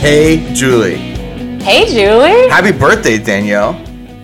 [0.00, 0.96] Hey, Julie.
[1.62, 2.48] Hey, Julie.
[2.48, 3.74] Happy birthday, Danielle.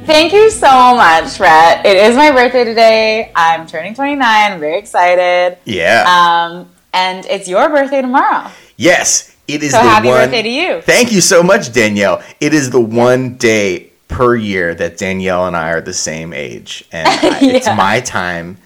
[0.07, 1.85] Thank you so much, Rhett.
[1.85, 3.30] It is my birthday today.
[3.37, 4.18] I'm turning 29.
[4.53, 5.59] I'm very excited.
[5.64, 6.04] Yeah.
[6.09, 8.50] Um, and it's your birthday tomorrow.
[8.77, 10.17] yes, it is So happy one.
[10.25, 10.81] birthday to you.
[10.81, 12.22] Thank you so much, Danielle.
[12.40, 16.85] It is the one day per year that Danielle and I are the same age,
[16.90, 18.57] and I, it's my time.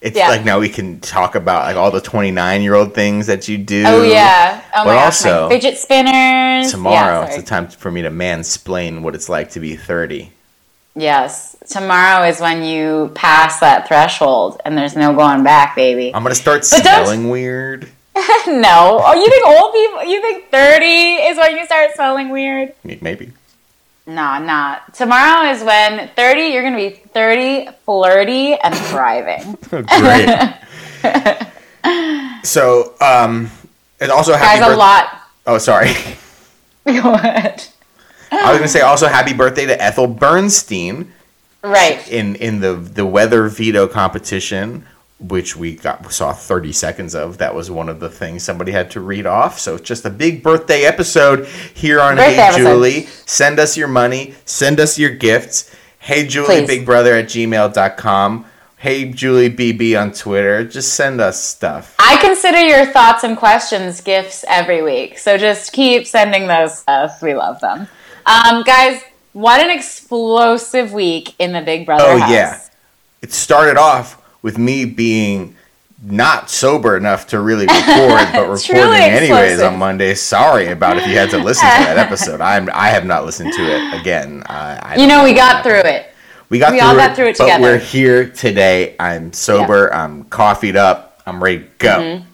[0.00, 0.28] It's Yeah.
[0.28, 3.48] like now we can talk about like all the twenty nine year old things that
[3.48, 3.84] you do.
[3.86, 4.62] Oh yeah.
[4.74, 6.70] Oh But my gosh, also, fidget spinners.
[6.70, 10.32] Tomorrow, Yeah, it's the time for me to mansplain what it's like to be thirty.
[10.96, 11.56] Yes.
[11.68, 16.12] Tomorrow is when you pass that threshold and there's no going back, baby.
[16.14, 17.88] I'm gonna start But smelling weird.
[18.46, 19.00] no.
[19.04, 20.04] Oh, you think old people?
[20.04, 22.74] You think 30 is when you start smelling weird?
[22.84, 23.32] Maybe.
[24.10, 24.78] Nah, nah.
[24.92, 29.56] Tomorrow is when 30, you're going to be 30, flirty, and thriving.
[29.70, 30.26] Great.
[32.44, 33.50] so, um,
[34.00, 35.20] and also happy Guys, a lot.
[35.46, 35.90] Oh, sorry.
[36.86, 37.68] Ahead.
[38.32, 41.12] I was gonna say also happy birthday to Ethel Bernstein
[41.62, 42.06] Right.
[42.10, 44.86] in in the the weather veto competition,
[45.20, 47.38] which we got saw thirty seconds of.
[47.38, 49.58] That was one of the things somebody had to read off.
[49.58, 52.62] So it's just a big birthday episode here on Birthday Hey episode.
[52.62, 53.06] Julie.
[53.26, 54.34] Send us your money.
[54.44, 55.74] Send us your gifts.
[55.98, 56.66] Hey Julie Please.
[56.66, 58.46] Big Brother at gmail.com.
[58.78, 60.64] Hey Julie BB on Twitter.
[60.64, 61.94] Just send us stuff.
[61.98, 65.18] I consider your thoughts and questions gifts every week.
[65.18, 67.20] So just keep sending those stuff.
[67.22, 67.86] We love them.
[68.24, 69.02] Um, guys,
[69.34, 72.30] what an explosive week in the Big Brother Oh, house.
[72.30, 72.60] yeah.
[73.22, 75.56] It started off with me being
[76.02, 79.72] not sober enough to really record, but recording anyways explosive.
[79.72, 80.14] on Monday.
[80.14, 82.40] Sorry about if you had to listen to that episode.
[82.40, 84.42] I'm I have not listened to it again.
[84.46, 85.82] I, I You don't know, we got happened.
[85.82, 86.06] through it.
[86.48, 86.98] We got we through all it.
[86.98, 87.62] got through it but together.
[87.62, 88.96] we're here today.
[88.98, 89.92] I'm sober.
[89.92, 91.20] I'm coffeeed up.
[91.26, 91.88] I'm ready to go.
[91.98, 92.26] Mm-hmm.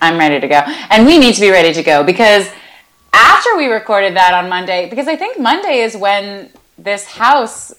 [0.00, 0.56] I'm ready to go.
[0.90, 2.48] And we need to be ready to go because
[3.12, 7.72] after we recorded that on Monday, because I think Monday is when this house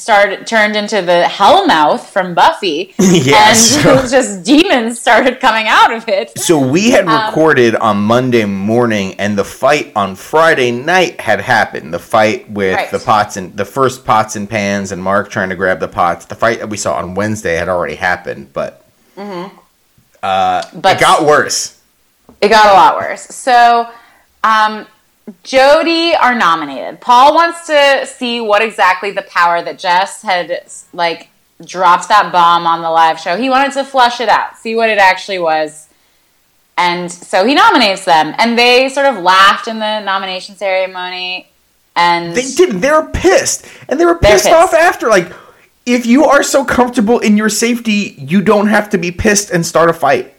[0.00, 2.94] started turned into the Hellmouth from Buffy.
[2.98, 3.76] Yes.
[3.84, 6.38] And just demons started coming out of it.
[6.38, 11.40] So we had Um, recorded on Monday morning, and the fight on Friday night had
[11.40, 11.92] happened.
[11.92, 12.90] The fight with Right.
[12.90, 16.24] the pots and the first pots and pans, and Mark trying to grab the pots.
[16.26, 18.82] The fight that we saw on Wednesday had already happened, but
[19.18, 21.76] uh, But- it got worse.
[22.40, 23.22] It got a lot worse.
[23.22, 23.88] So,
[24.44, 24.86] um,
[25.42, 27.00] Jody are nominated.
[27.00, 31.28] Paul wants to see what exactly the power that Jess had like
[31.64, 33.36] dropped that bomb on the live show.
[33.36, 35.88] He wanted to flush it out, see what it actually was.
[36.76, 41.50] And so he nominates them, and they sort of laughed in the nomination ceremony.
[41.94, 42.80] And They didn't.
[42.80, 45.08] They were pissed, and they were They're pissed, off after.
[45.08, 45.30] Like,
[45.84, 49.66] if you are so comfortable in your safety, you don't have to be pissed and
[49.66, 50.34] start a fight.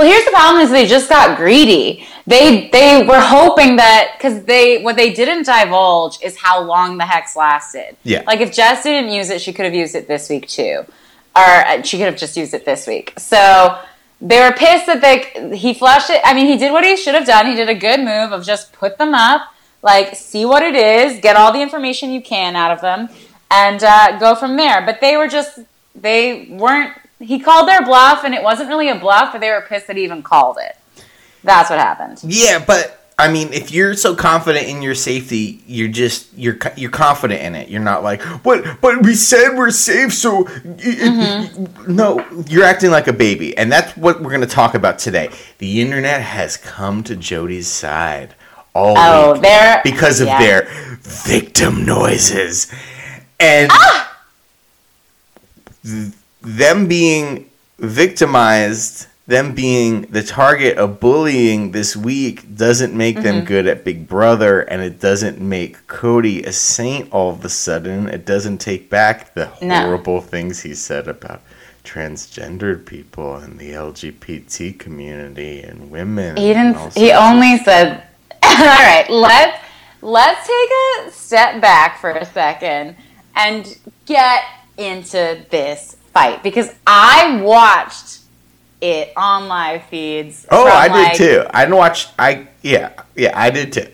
[0.00, 2.06] Well, here's the problem: is they just got greedy.
[2.26, 7.04] They they were hoping that because they what they didn't divulge is how long the
[7.04, 7.98] hex lasted.
[8.02, 8.22] Yeah.
[8.26, 10.86] Like if Jess didn't use it, she could have used it this week too,
[11.36, 13.12] or uh, she could have just used it this week.
[13.18, 13.78] So
[14.22, 16.22] they were pissed that they he flushed it.
[16.24, 17.44] I mean, he did what he should have done.
[17.44, 21.20] He did a good move of just put them up, like see what it is,
[21.20, 23.10] get all the information you can out of them,
[23.50, 24.80] and uh, go from there.
[24.80, 25.58] But they were just
[25.94, 26.94] they weren't.
[27.20, 29.96] He called their bluff, and it wasn't really a bluff, but they were pissed that
[29.96, 30.76] he even called it.
[31.44, 32.20] That's what happened.
[32.24, 36.90] Yeah, but I mean, if you're so confident in your safety, you're just you're you're
[36.90, 37.68] confident in it.
[37.68, 41.94] You're not like, but but we said we're safe, so Mm-hmm.
[41.94, 45.28] no, you're acting like a baby, and that's what we're gonna talk about today.
[45.58, 48.34] The internet has come to Jody's side
[48.74, 50.38] all Oh, week because of yeah.
[50.38, 50.68] their
[51.02, 52.72] victim noises,
[53.38, 54.18] and Ah!
[55.84, 63.24] th- them being victimized, them being the target of bullying this week doesn't make Mm-hmm.
[63.24, 67.48] them good at Big Brother, and it doesn't make Cody a saint all of a
[67.48, 68.08] sudden.
[68.08, 69.82] It doesn't take back the No.
[69.82, 71.42] horrible things he said about
[71.84, 76.36] transgendered people and the LGBT community and women.
[76.36, 76.94] He didn't.
[76.94, 78.02] He only said,
[78.42, 79.56] "All right, let's
[80.02, 80.70] let's take
[81.06, 82.96] a step back for a second
[83.36, 84.42] and get
[84.76, 88.20] into this fight because I watched
[88.80, 90.46] it on live feeds.
[90.50, 91.44] Oh, I did like, too.
[91.50, 92.08] I didn't watch.
[92.18, 93.86] I yeah yeah I did too.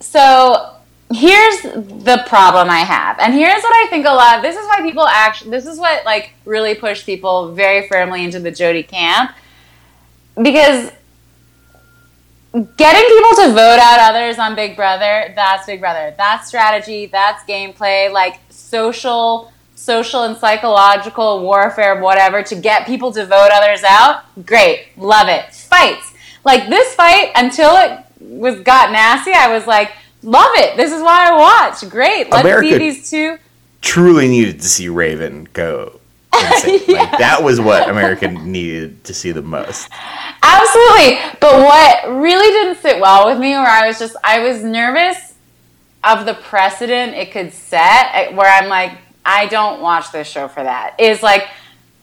[0.00, 0.76] So
[1.12, 4.42] here's the problem I have, and here's what I think a lot.
[4.42, 5.50] This is why people actually.
[5.50, 9.32] This is what like really pushed people very firmly into the Jody camp
[10.40, 10.90] because
[12.52, 15.32] getting people to vote out others on Big Brother.
[15.34, 16.14] That's Big Brother.
[16.16, 17.06] That's strategy.
[17.06, 18.10] That's gameplay.
[18.10, 19.52] Like social.
[19.82, 24.22] Social and psychological warfare, whatever, to get people to vote others out.
[24.46, 25.52] Great, love it.
[25.52, 26.12] Fights
[26.44, 29.92] like this fight until it was got nasty, I was like,
[30.22, 30.76] love it.
[30.76, 31.88] This is why I watch.
[31.88, 32.30] Great.
[32.30, 33.38] Let's America- see these two.
[33.80, 36.00] Truly needed to see Raven go.
[36.34, 36.80] insane.
[36.88, 39.88] Like that was what America needed to see the most.
[40.42, 41.18] Absolutely.
[41.40, 45.34] But what really didn't sit well with me, where I was just, I was nervous
[46.04, 48.92] of the precedent it could set, eh, where I'm like,
[49.24, 51.48] I don't watch this show for that, is like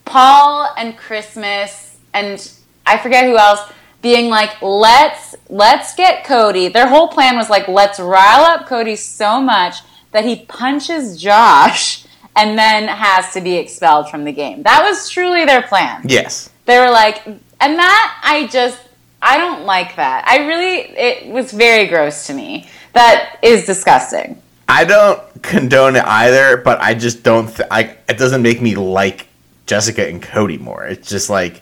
[0.05, 2.51] Paul and Christmas and
[2.85, 3.61] I forget who else
[4.01, 6.69] being like, let's let's get Cody.
[6.69, 9.75] Their whole plan was like, let's rile up Cody so much
[10.11, 12.05] that he punches Josh
[12.35, 14.63] and then has to be expelled from the game.
[14.63, 16.49] That was truly their plan Yes.
[16.65, 18.79] they were like and that i just
[19.21, 24.41] i don't like that i really it was very gross to me that is disgusting
[24.71, 27.47] I don't condone it either, but I just don't.
[27.47, 29.27] Th- I it doesn't make me like
[29.65, 30.83] Jessica and Cody more.
[30.85, 31.61] It's just like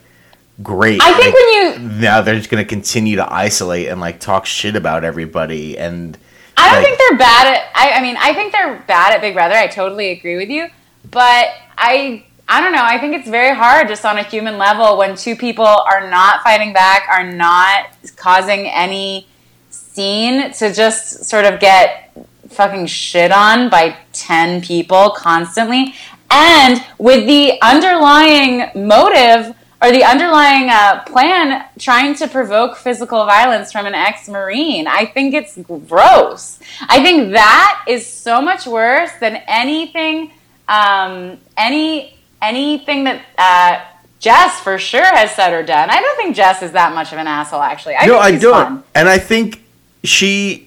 [0.64, 1.00] great.
[1.04, 4.44] i think Like, when you now they're just gonna continue to isolate and like talk
[4.48, 6.18] shit about everybody and
[6.58, 9.22] i don't like- think they're bad at I, I mean i think they're bad at
[9.22, 10.68] big brother i totally agree with you
[11.12, 14.98] but i i don't know i think it's very hard just on a human level
[14.98, 19.28] when two people are not fighting back are not causing any
[19.70, 22.18] scene to just sort of get
[22.50, 25.94] fucking shit on by 10 people constantly
[26.30, 33.72] and with the underlying motive or the underlying uh, plan trying to provoke physical violence
[33.72, 35.58] from an ex-marine i think it's
[35.88, 36.60] gross
[36.90, 40.32] i think that is so much worse than anything
[40.68, 43.86] um, any anything that uh,
[44.20, 47.20] jess for sure has said or done i don't think jess is that much of
[47.20, 48.66] an asshole actually i no, think I don't.
[48.66, 48.84] fun.
[48.96, 49.62] And I think
[50.04, 50.67] she,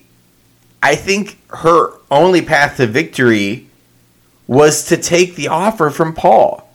[0.82, 3.66] I think her only path to victory
[4.46, 6.66] was to take the offer from Paul.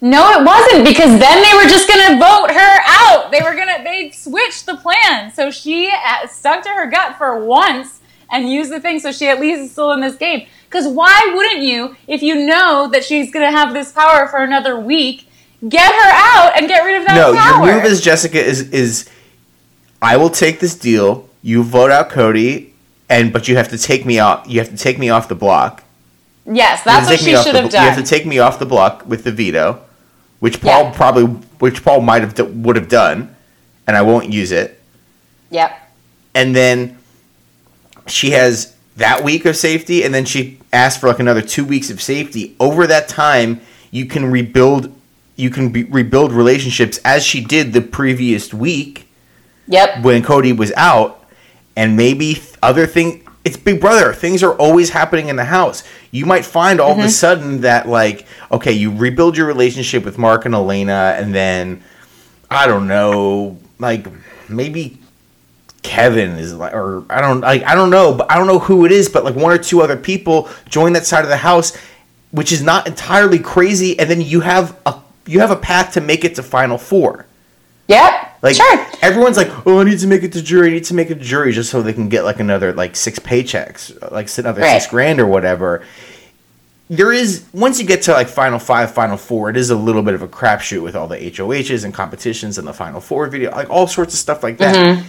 [0.00, 3.30] No, it wasn't because then they were just gonna vote her out.
[3.30, 7.44] They were gonna they switched the plan, so she uh, stuck to her gut for
[7.44, 10.46] once and used the thing, so she at least is still in this game.
[10.68, 14.78] Because why wouldn't you, if you know that she's gonna have this power for another
[14.78, 15.28] week,
[15.68, 17.66] get her out and get rid of that no, power?
[17.66, 19.08] your move as Jessica is is
[20.00, 21.28] I will take this deal.
[21.42, 22.71] You vote out Cody,
[23.12, 24.46] and but you have to take me off.
[24.48, 25.84] You have to take me off the block.
[26.46, 27.84] yes, that's what she should the- have done.
[27.84, 29.80] You have to take me off the block with the veto,
[30.40, 30.90] which Paul Yeah.
[30.92, 31.24] probably,
[31.64, 33.34] which Paul might have d- would have done,
[33.86, 34.80] and I won't use it.
[35.50, 35.70] yep.
[36.34, 36.96] And then
[38.06, 41.90] she has that week of safety, and then she asked for like another two weeks
[41.90, 42.54] of safety.
[42.58, 43.60] Over that time,
[43.90, 44.90] you can rebuild.
[45.36, 49.06] You can be, rebuild relationships as she did the previous week
[49.68, 50.02] Yep.
[50.02, 51.24] when Cody was out,
[51.76, 53.26] and maybe other thing.
[53.44, 54.12] It's Big Brother.
[54.12, 55.82] Things are always happening in the house.
[56.12, 57.10] You might find all of a mm-hmm.
[57.10, 61.82] sudden that like, okay, you rebuild your relationship with Mark and Elena, and then
[62.50, 64.06] I don't know, like
[64.48, 64.98] maybe
[65.82, 68.86] Kevin is like, or I don't, like I don't know, but I don't know who
[68.86, 71.76] it is, but like one or two other people join that side of the house,
[72.30, 76.00] which is not entirely crazy, and then you have a you have a path to
[76.00, 77.26] make it to Final Four.
[77.88, 78.31] Yep.
[78.42, 78.86] Like sure.
[79.02, 80.68] everyone's like, oh, I need to make it to jury.
[80.68, 82.96] I need to make it to jury just so they can get like another like
[82.96, 84.80] six paychecks, like another Right.
[84.82, 85.84] six grand or whatever.
[86.90, 90.02] There is once you get to like final five, final four, it is a little
[90.02, 93.50] bit of a crapshoot with all the HOHs and competitions and the final four veto,
[93.52, 94.74] like all sorts of stuff like that.
[94.74, 95.08] Mm-hmm.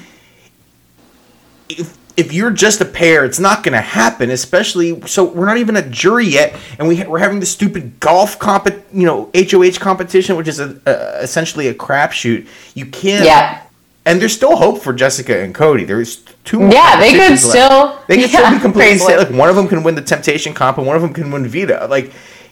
[1.70, 4.30] If if you're just a pair, it's not going to happen.
[4.30, 8.00] Especially so, we're not even a jury yet, and we ha- we're having the stupid
[8.00, 12.48] golf comp, you know, HOH competition, which is a, a, essentially a crapshoot.
[12.76, 13.26] You can't.
[13.26, 13.62] Yeah.
[14.06, 15.86] And there's still hope for Jessica and Cody.
[15.86, 16.74] There's two more.
[16.74, 17.42] Yeah, they could left.
[17.42, 18.00] still.
[18.08, 19.18] They can still be completely set.
[19.18, 21.48] Like one of them can win the Temptation comp, and one of them can win
[21.48, 21.88] veto.
[21.88, 22.12] Like,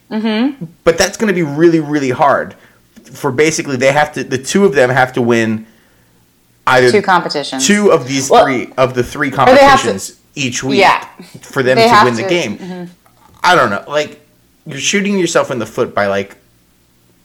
[0.09, 0.65] Mm-hmm.
[0.83, 2.53] but that's going to be really, really hard.
[3.13, 4.23] For basically, they have to.
[4.25, 5.65] The two of them have to win
[6.67, 7.65] either Two competitions.
[7.67, 10.79] two of these Well, three of the three have to- competitions each week.
[10.79, 11.05] Yeah.
[11.41, 12.57] For them to win the to- game.
[12.57, 12.89] mhm.
[13.43, 13.83] I don't know.
[13.87, 14.19] Like,
[14.65, 16.35] you're shooting yourself in the foot by like.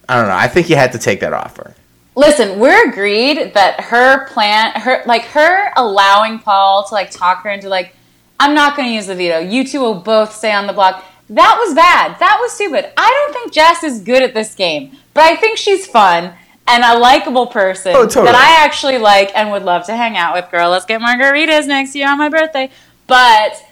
[0.08, 0.36] I don't know.
[0.36, 1.74] I think you had to take that offer.
[2.14, 7.50] Listen, we're agreed that her plan, her like her allowing Paul to like talk her
[7.50, 7.94] into like,
[8.40, 9.38] I'm not going to use the veto.
[9.40, 11.04] You two will both stay on the block.
[11.28, 12.18] That was bad.
[12.20, 12.90] That was stupid.
[12.96, 16.32] I don't think Jess is good at this game, but I think she's fun
[16.68, 18.26] and a likable person Oh, totally.
[18.26, 20.50] that I actually like and would love to hang out with.
[20.50, 22.70] Girl, let's get margaritas next year on my birthday.
[23.06, 23.62] But,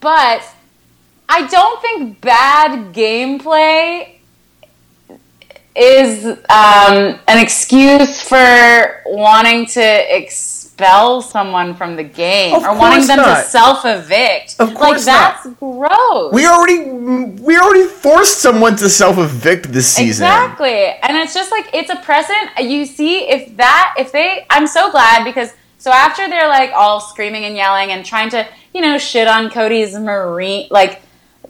[0.00, 0.42] but
[1.28, 4.16] I don't think bad gameplay
[5.74, 9.80] is um, an excuse for wanting to
[10.82, 13.44] expel someone from the game Of or wanting them not.
[13.44, 14.56] to self evict.
[14.58, 16.32] Of course, like that's gross.
[16.32, 16.90] We already
[17.40, 20.26] we already forced someone to self evict this season.
[20.26, 20.86] Exactly.
[21.02, 22.50] And it's just like it's a precedent.
[22.58, 27.00] You see if that if they I'm so glad because So after they're like all
[27.00, 31.02] screaming and yelling and trying to, you know, shit on Cody's marine, like,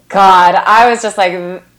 [0.08, 1.34] God, I was just like,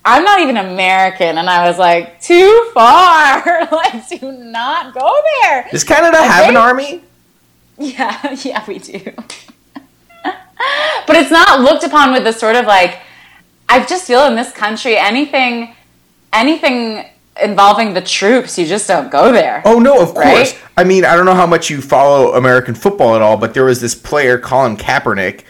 [0.05, 3.67] I'm not even American, and I was like, too far.
[3.71, 5.67] like, do not go there.
[5.71, 7.01] Does Canada have an army?
[7.77, 9.01] Yeah, yeah, we do.
[9.75, 12.99] but it's not looked upon with the sort of like
[13.67, 15.75] I just feel in this country anything
[16.31, 17.05] anything
[17.41, 19.61] involving the troops, you just don't go there.
[19.65, 20.55] Oh no, of course.
[20.77, 23.65] I mean, I don't know how much you follow American football at all, but there
[23.65, 25.43] was this player, Colin Kaepernick.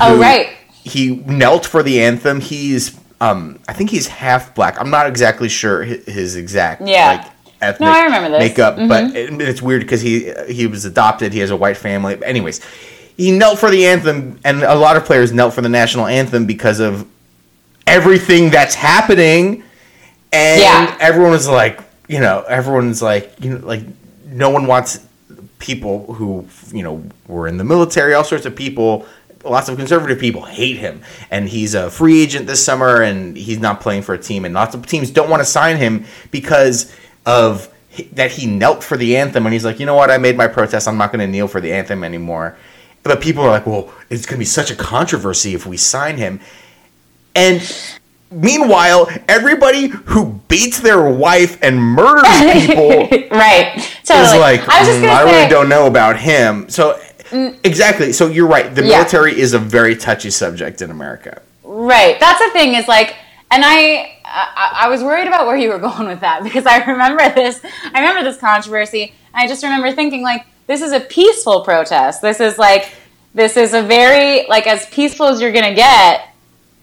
[0.00, 0.48] Oh, right.
[0.72, 2.40] He knelt for the anthem.
[2.40, 4.80] He's, um, I think he's half black.
[4.80, 7.22] I'm not exactly sure his, his exact Yeah.
[7.24, 8.48] like ethnic No, I remember this.
[8.48, 8.88] makeup, Mhm.
[8.88, 11.32] but it, it's weird because he he was adopted.
[11.32, 12.18] He has a white family.
[12.24, 12.60] Anyways,
[13.16, 16.46] he knelt for the anthem, and a lot of players knelt for the national anthem
[16.46, 17.06] because of
[17.86, 19.62] everything that's happening
[20.32, 20.96] and Yeah.
[21.00, 23.82] everyone was like, you know, everyone's like, you know, like
[24.30, 25.00] no one wants
[25.58, 29.06] people who, you know, were in the military, all sorts of people,
[29.44, 31.00] lots of conservative people hate him.
[31.30, 34.54] And he's a free agent this summer and he's not playing for a team and
[34.54, 36.92] lots of teams don't want to sign him because
[37.30, 37.68] of
[38.12, 40.10] that he knelt for the anthem and he's like, "You know what?
[40.10, 40.86] I made my protest.
[40.88, 42.56] I'm not going to kneel for the anthem anymore."
[43.02, 46.16] But people are like, "Well, it's going to be such a controversy if we sign
[46.16, 46.40] him."
[47.34, 47.60] And
[48.30, 52.26] meanwhile, everybody who beats their wife and murders
[52.66, 53.72] people right.
[53.76, 56.68] is like, I "Mm, I say, really don't know about him.
[56.68, 57.00] So,
[57.64, 58.12] exactly.
[58.12, 58.74] So you're right.
[58.74, 58.98] The Yeah.
[58.98, 61.40] military is a very touchy subject in America.
[61.64, 62.18] Right.
[62.20, 63.16] That's the thing is like,
[63.50, 66.84] and I, I, I was worried about where you were going with that because I
[66.84, 67.60] remember this.
[67.92, 69.12] I remember this controversy.
[69.34, 72.22] And I just remember thinking like, this is a peaceful protest.
[72.22, 72.92] This is like,
[73.34, 76.28] this is a very like as peaceful as you're gonna get.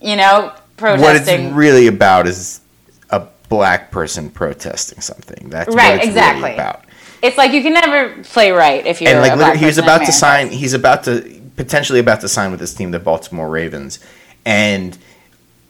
[0.01, 1.01] You know, protesting.
[1.01, 2.61] What it's really about is
[3.09, 5.49] a black person protesting something.
[5.49, 6.43] That's Right, what it's exactly.
[6.43, 6.85] really about.
[7.23, 9.79] it's like you can never play right if you're and like a black he was
[9.79, 10.49] about to sign.
[10.51, 13.99] He's about to potentially about to sign with this team, the Baltimore Ravens,
[14.45, 14.95] and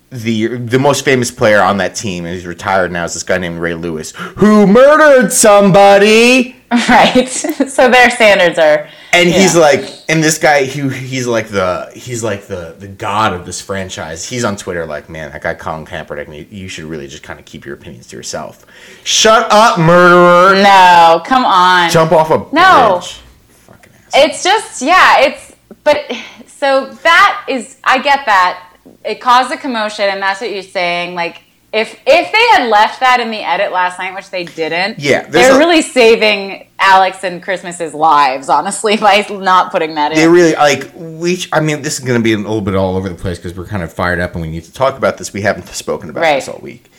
[0.09, 3.37] the the most famous player on that team, and he's retired now, is this guy
[3.37, 6.53] named Ray Lewis, who murdered somebody.
[6.69, 7.29] Right.
[7.29, 8.89] so their standards are.
[9.13, 9.61] And he's Yeah.
[9.61, 13.61] like, and this guy, he, he's like the, he's like the, the god of this
[13.61, 14.27] franchise.
[14.27, 17.39] He's on Twitter, like, man, that guy Colin Kaepernick, you, you should really just kind
[17.39, 18.65] of keep your opinions to yourself.
[19.05, 20.61] Shut up, murderer!
[20.61, 21.89] No, come on.
[21.89, 22.97] Jump off a No.
[22.99, 23.13] bridge.
[23.47, 24.11] Fucking ass.
[24.15, 26.03] It's just yeah, it's but
[26.47, 28.66] so that is I get that.
[29.05, 31.15] It caused a commotion and that's what you're saying.
[31.15, 31.41] Like
[31.73, 35.23] if if they had left that in the edit last night, which they didn't, Yeah,
[35.27, 40.17] they're a- really saving Alex and Christmas's lives, honestly, by not putting that in.
[40.17, 41.43] They really like we.
[41.51, 43.57] I mean, this is going to be a little bit all over the place because
[43.57, 45.33] we're kind of fired up and we need to talk about this.
[45.33, 46.35] We haven't spoken about Right.
[46.35, 46.89] this all week.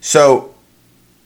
[0.00, 0.54] So,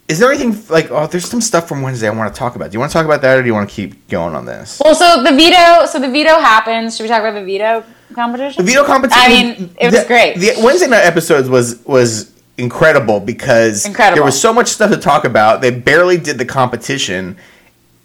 [0.08, 0.90] is there anything like?
[0.90, 2.70] Oh, there's some stuff from Wednesday I want to talk about.
[2.70, 4.46] Do you want to talk about that, or do you want to keep going on
[4.46, 4.80] this?
[4.82, 6.96] well, so the veto, so the veto happens.
[6.96, 7.84] Should we talk about the veto
[8.16, 8.64] competition?
[8.64, 9.22] The veto competition.
[9.24, 10.36] I mean, it was the, great.
[10.38, 14.16] The Wednesday night episodes was was incredible because Incredible.
[14.16, 15.60] there was so much stuff to talk about.
[15.60, 17.36] They barely did the competition.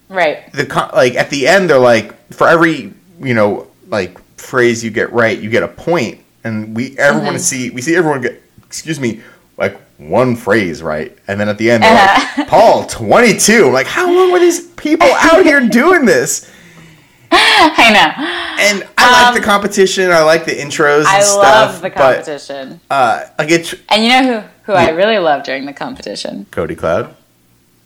[0.09, 0.51] right.
[0.53, 5.11] The like at the end, they're like for every you know like phrase you get
[5.13, 7.37] right, you get a point, and we everyone Mm-hmm.
[7.37, 9.21] see we see everyone get excuse me
[9.57, 12.33] like one phrase right, and then at the end they're Uh-huh.
[12.39, 13.71] like Paul twenty two.
[13.71, 16.50] Like how long were these people out here doing this?
[17.33, 18.25] I know.
[18.65, 20.11] And I Um, like the competition.
[20.11, 21.00] I like the intros.
[21.00, 22.79] And I stuff, love the but, competition.
[22.89, 26.45] uh, like it's and you know who who I really love during the competition?
[26.51, 27.15] Cody Cloud.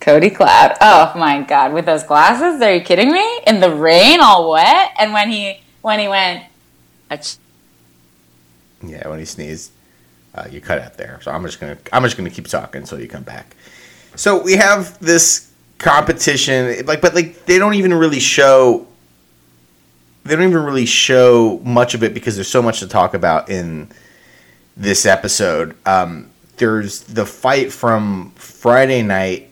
[0.00, 0.76] Cody Cloud.
[0.80, 2.60] Oh my god, with those glasses?
[2.60, 3.40] Are you kidding me?
[3.46, 6.44] In the rain, all wet, and when he when he went,
[7.10, 7.36] "Ach."
[8.82, 9.70] Yeah, when he sneezed,
[10.34, 11.18] uh, you cut out there.
[11.22, 13.56] So I'm just gonna I'm just gonna keep talking until you come back.
[14.16, 18.86] So we have this competition, like, but like they don't even really show.
[20.26, 23.48] They don't even really show much of it because there's so much to talk about
[23.48, 23.88] in
[24.76, 25.76] this episode.
[25.86, 29.50] Um, there's the fight from Friday night,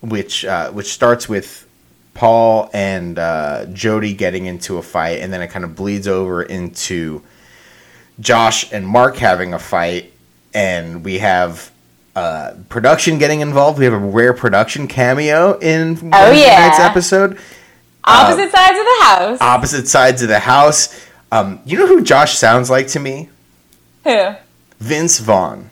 [0.00, 1.66] which uh, which starts with
[2.14, 6.42] Paul and uh, Jody getting into a fight, and then it kind of bleeds over
[6.42, 7.22] into
[8.20, 10.12] Josh and Mark having a fight,
[10.52, 11.70] and we have
[12.14, 13.78] uh, production getting involved.
[13.78, 16.68] We have a rare production cameo in Wednesday yeah.
[16.68, 17.38] night's episode.
[18.04, 19.40] Opposite sides of the house.
[19.40, 21.06] Opposite sides of the house.
[21.32, 23.28] Um, you know who Josh sounds like to me?
[24.04, 24.34] who?
[24.78, 25.70] Vince Vaughn.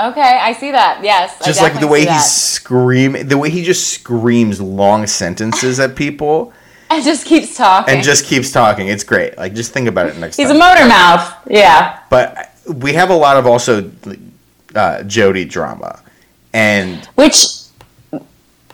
[0.00, 1.00] Okay, I see that.
[1.04, 5.94] Yes, Just like the way he scream, the way he just screams long sentences at
[5.94, 6.52] people
[6.90, 7.94] and just keeps talking.
[7.94, 8.88] and just keeps talking.
[8.88, 9.38] It's great.
[9.38, 10.46] Like just think about it next time.
[10.46, 10.60] he's time.
[10.60, 11.32] a motor mouth.
[11.48, 12.00] Yeah.
[12.10, 13.92] but we have a lot of also
[14.74, 16.02] uh, Jody drama,
[16.52, 17.46] and which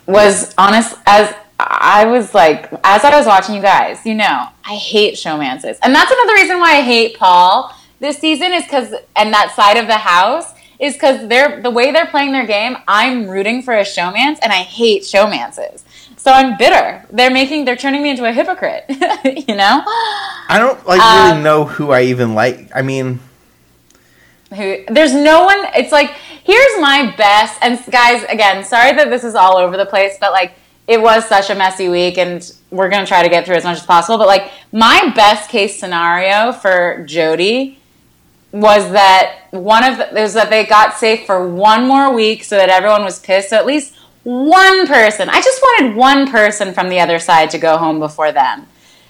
[0.07, 4.75] was honest as I was like, as I was watching you guys, you know, I
[4.75, 5.77] hate showmances.
[5.83, 9.75] And that's another reason why I hate Paul this season is because, and that side
[9.75, 13.73] of the house is because they're, the way they're playing their game, I'm rooting for
[13.73, 15.83] a showmance and I hate showmances.
[16.15, 17.05] So I'm bitter.
[17.11, 19.83] They're making, they're turning me into a hypocrite, you know?
[19.85, 22.69] I don't like really um, know who I even like.
[22.73, 23.19] I mean,
[24.55, 26.11] who, there's no one, it's like,
[26.43, 30.31] here's my best, and guys, again, sorry that this is all over the place, but
[30.31, 30.53] like,
[30.89, 33.63] it was such a messy week and we're going to try to get through as
[33.63, 37.77] much as possible but like my best case scenario for jody
[38.51, 42.57] was that one of the, was that they got safe for one more week so
[42.57, 46.89] that everyone was pissed so at least one person i just wanted one person from
[46.89, 48.65] the other side to go home before them.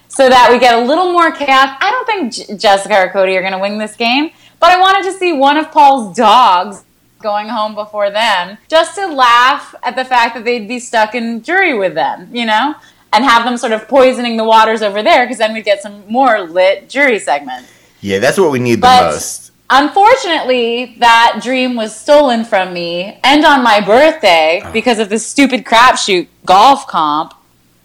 [0.08, 1.76] So that we get a little more chaos.
[1.80, 4.78] I don't think J- jessica or cody are going to win this game but i
[4.78, 6.84] wanted to see one of paul's dogs
[7.22, 11.42] going home before them just to laugh at the fact that they'd be stuck in
[11.42, 12.74] jury with them, you know?
[13.12, 16.04] And have them sort of poisoning the waters over there because then we'd get some
[16.08, 17.70] more lit jury segments.
[18.00, 19.50] Yeah, that's what we need but the most.
[19.68, 24.72] Unfortunately, that dream was stolen from me and on my birthday oh.
[24.72, 27.34] because of this stupid crapshoot golf comp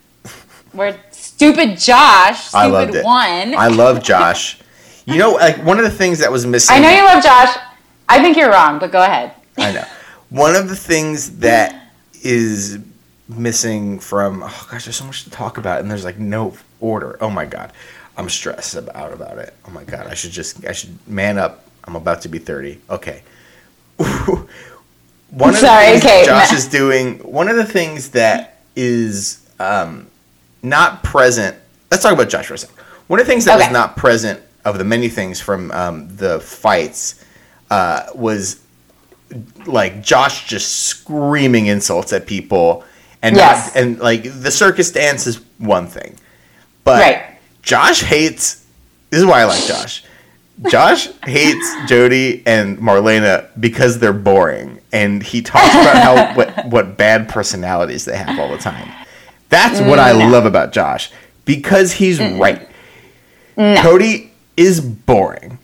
[0.72, 3.06] where stupid Josh, stupid I loved it.
[3.06, 3.56] one.
[3.56, 4.60] I love Josh.
[5.06, 6.76] you know, like one of the things that was missing.
[6.76, 7.56] I know you love Josh.
[8.08, 9.34] I think you're wrong, but go ahead.
[9.58, 9.86] I know.
[10.30, 11.92] One of the things that
[12.24, 12.80] is
[13.28, 17.18] missing from oh gosh, there's so much to talk about, and there's like no order.
[17.22, 17.72] Oh my god,
[18.18, 19.54] I'm stressed about about it.
[19.68, 21.68] Oh my god, I should just I should man up.
[21.84, 22.80] I'm about to be 30.
[22.90, 23.22] Okay.
[23.98, 26.26] one of Sorry, the things okay.
[26.26, 27.20] Josh is doing.
[27.20, 30.08] One of the things that is um,
[30.64, 31.56] not present.
[31.92, 32.76] Let's talk about Josh for a second.
[33.08, 33.68] One of the things that okay.
[33.68, 37.24] was not present of the many things from um, the fights
[37.70, 38.62] uh, was
[39.66, 42.84] like Josh just screaming insults at people,
[43.22, 43.74] and yes.
[43.74, 46.18] not, and like the circus dance is one thing,
[46.84, 47.38] but right.
[47.62, 48.66] Josh hates.
[49.10, 50.04] This is why I like Josh.
[50.70, 56.98] Josh hates Jody and Marlena because they're boring, and he talks about how what what
[56.98, 58.90] bad personalities they have all the time.
[59.50, 61.12] That's what I love about Josh
[61.46, 62.40] because he's Mm-mm.
[62.40, 62.68] right.
[63.58, 63.82] No.
[63.82, 65.60] Cody is boring.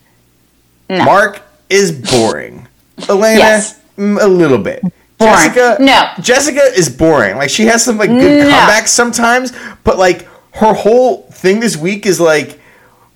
[0.89, 1.03] No.
[1.03, 2.67] Mark is boring.
[3.09, 3.79] Elena, yes.
[3.97, 4.81] Mm, a little bit.
[5.17, 5.33] Boring.
[5.33, 6.09] Jessica, no.
[6.19, 7.37] Jessica is boring.
[7.37, 8.49] Like she has some like good no.
[8.49, 9.53] comebacks sometimes,
[9.83, 12.59] but like her whole thing this week is like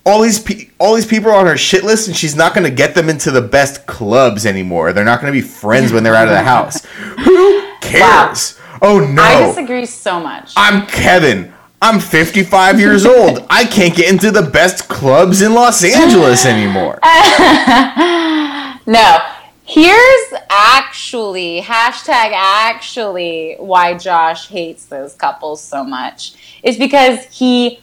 [0.06, 2.63] all these pe- all these people are on her shit list, and she's not going
[2.63, 4.94] to get them into the best clubs anymore.
[4.94, 6.86] They're not going to be friends when they're out of the house.
[7.26, 8.60] Who cares?
[8.60, 8.80] Wow.
[8.82, 9.24] Oh no!
[9.24, 10.54] I disagree so much.
[10.56, 11.54] I'm Kevin.
[11.82, 13.46] I'm 55 years old.
[13.50, 17.00] I can't get into the best clubs in Los Angeles anymore.
[18.86, 19.19] no.
[19.67, 26.60] Here's actually, hashtag actually, why Josh hates those couples so much.
[26.62, 27.80] Is because he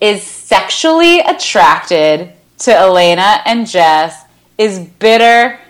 [0.00, 4.24] is sexually attracted to Elena and Jess,
[4.58, 5.60] is bitter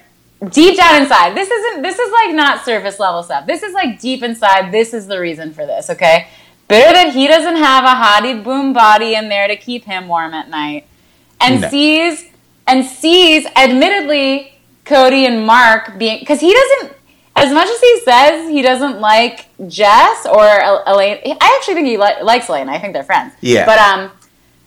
[0.51, 1.37] deep down inside.
[1.37, 3.47] This isn't, this is like not surface level stuff.
[3.47, 4.73] This is like deep inside.
[4.73, 6.29] This is the reason for this, okay?
[6.69, 10.33] Bitter that he doesn't have a hottie boom body in there to keep him warm
[10.33, 10.87] at night.
[11.41, 11.69] And no.
[11.69, 12.25] sees,
[12.67, 14.52] and sees, admittedly,
[14.85, 16.97] Cody and Mark being because he doesn't
[17.37, 20.45] as much as he says he doesn't like Jess or
[20.87, 21.19] Elaine.
[21.41, 22.69] I actually think he li- likes Elaine.
[22.69, 23.33] I think they're friends.
[23.41, 23.65] Yeah.
[23.65, 24.11] But um,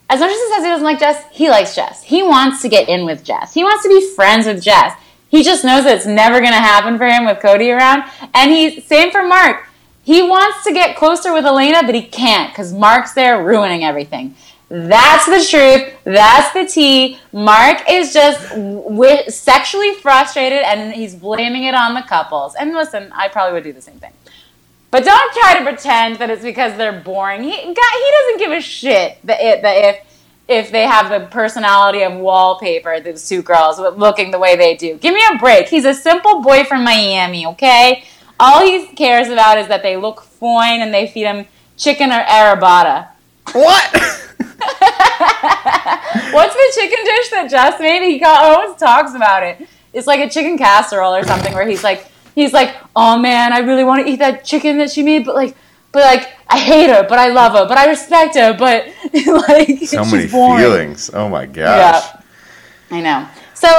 [0.09, 2.03] as much as he says he doesn't like Jess, he likes Jess.
[2.03, 3.53] He wants to get in with Jess.
[3.53, 4.93] He wants to be friends with Jess.
[5.29, 8.03] He just knows that it's never going to happen for him with Cody around.
[8.33, 9.67] And he same for Mark.
[10.03, 14.35] He wants to get closer with Elena, but he can't because Mark's there ruining everything.
[14.75, 15.93] That's the truth.
[16.03, 17.17] That's the tea.
[17.31, 22.55] Mark is just w- sexually frustrated and he's blaming it on the couples.
[22.55, 24.11] And listen, I probably would do the same thing.
[24.91, 27.43] But don't try to pretend that it's because they're boring.
[27.43, 29.99] He, God, he doesn't give a shit that, it, that if
[30.47, 34.95] if they have the personality of wallpaper, those two girls looking the way they do.
[34.97, 35.69] Give me a break.
[35.69, 38.03] He's a simple boy from Miami, okay?
[38.39, 42.23] All he cares about is that they look fine and they feed him chicken or
[42.23, 43.07] arrabbiata.
[43.53, 44.21] What?
[46.33, 48.09] What's the chicken dish that Jess made?
[48.09, 49.67] He always oh, talks about it.
[49.93, 53.59] It's like a chicken casserole or something where he's like, he's like, oh man, I
[53.59, 55.55] really want to eat that chicken that she made, but like,
[55.91, 58.87] but like, I hate her, but I love her, but I respect her, but
[59.47, 60.61] like, so many boring.
[60.61, 61.09] feelings.
[61.13, 62.03] Oh my gosh.
[62.11, 62.21] Yeah,
[62.91, 63.27] I know.
[63.53, 63.69] So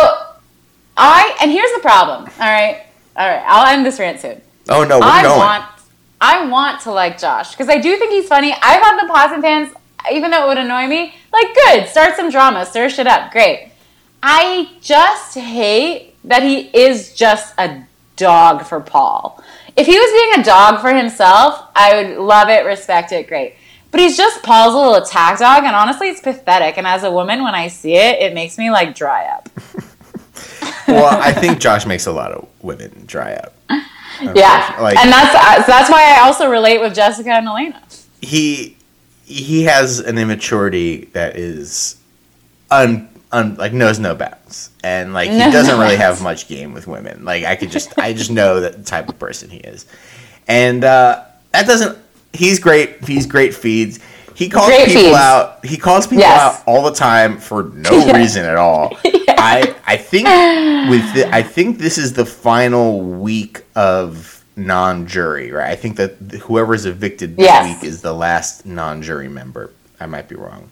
[0.97, 2.25] I and here's the problem.
[2.25, 2.87] All right,
[3.17, 3.43] all right.
[3.47, 4.41] I'll end this rant soon.
[4.69, 5.39] Oh no, we're I going.
[5.39, 5.65] want,
[6.21, 8.53] I want to like Josh because I do think he's funny.
[8.53, 9.75] I've had the Possum fans
[10.13, 13.73] even though it would annoy me, like good, start some drama, stir shit up, great.
[14.23, 17.85] I just hate that he is just a
[18.17, 19.43] dog for Paul.
[19.77, 23.55] If he was being a dog for himself, I would love it, respect it, great.
[23.91, 26.77] But he's just Paul's little attack dog, and honestly, it's pathetic.
[26.77, 29.49] And as a woman, when I see it, it makes me like dry up.
[30.89, 33.55] well, I think Josh makes a lot of women dry up.
[34.35, 37.83] Yeah, like, and that's uh, that's why I also relate with Jessica and Elena.
[38.23, 38.76] He
[39.27, 41.97] he has an immaturity that is
[42.71, 46.73] un, un like knows no bounds, and like he no doesn't really have much game
[46.73, 47.25] with women.
[47.25, 49.85] Like I could just I just know that the type of person he is,
[50.47, 51.99] and uh, that doesn't.
[52.33, 53.05] He's great.
[53.05, 53.99] He's great feeds.
[54.35, 55.17] He calls great people feeds.
[55.17, 55.65] out.
[55.65, 56.41] He calls people yes.
[56.41, 58.97] out all the time for no reason at all.
[59.05, 59.35] yeah.
[59.39, 60.29] I I think
[60.89, 65.71] with the, I think this is the final week of non-jury, right?
[65.71, 67.83] I think that whoever's evicted this yes.
[67.83, 69.71] week is the last non-jury member.
[70.01, 70.71] I might be wrong.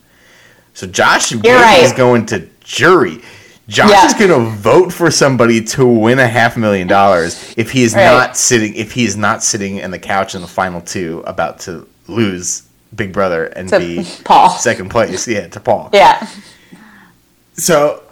[0.73, 1.83] So Josh right.
[1.83, 3.21] is going to jury.
[3.69, 4.07] Josh yeah.
[4.07, 7.95] is going to vote for somebody to win a half million dollars if he is
[7.95, 8.05] right.
[8.05, 11.61] not sitting if he is not sitting in the couch in the final two about
[11.61, 15.27] to lose Big Brother and to be Paul second place.
[15.27, 15.91] Yeah, to Paul.
[15.93, 16.29] Yeah.
[17.55, 18.04] So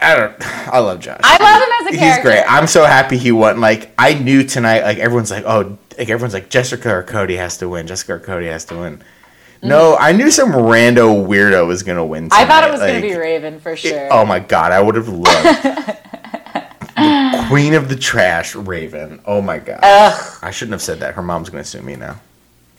[0.00, 0.34] I don't.
[0.40, 1.20] I love Josh.
[1.22, 2.30] I love him as a character.
[2.30, 2.44] He's great.
[2.46, 3.60] I'm so happy he won.
[3.60, 4.82] Like I knew tonight.
[4.82, 7.86] Like everyone's like, oh, like everyone's like Jessica or Cody has to win.
[7.86, 8.98] Jessica or Cody has to win.
[8.98, 9.68] Mm-hmm.
[9.68, 12.24] No, I knew some rando weirdo was gonna win.
[12.24, 12.42] Tonight.
[12.42, 14.06] I thought it was like, gonna be Raven for sure.
[14.06, 15.26] It, oh my god, I would have loved
[16.96, 19.20] the queen of the trash, Raven.
[19.24, 19.80] Oh my god.
[19.82, 20.38] Ugh.
[20.42, 21.14] I shouldn't have said that.
[21.14, 22.20] Her mom's gonna sue me now.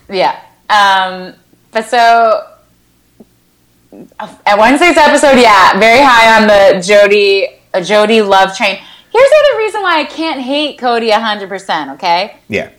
[0.08, 0.40] Yeah.
[0.70, 1.34] Um.
[1.72, 2.57] But so
[3.91, 8.76] at Wednesday's episode, yeah, very high on the Jody uh, Jody love train.
[9.12, 12.38] Here's the other reason why I can't hate Cody 100%, okay?
[12.47, 12.71] Yeah.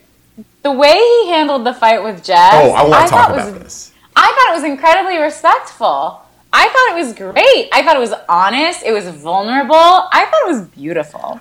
[0.62, 2.52] The way he handled the fight with Jess.
[2.54, 3.92] Oh, I want to talk about was, this.
[4.14, 6.22] I thought it was incredibly respectful.
[6.52, 7.68] I thought it was great.
[7.72, 8.82] I thought it was honest.
[8.84, 9.74] It was vulnerable.
[9.74, 11.40] I thought it was beautiful.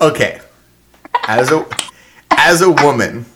[0.00, 0.40] okay.
[1.26, 1.66] As a
[2.30, 3.26] as a woman.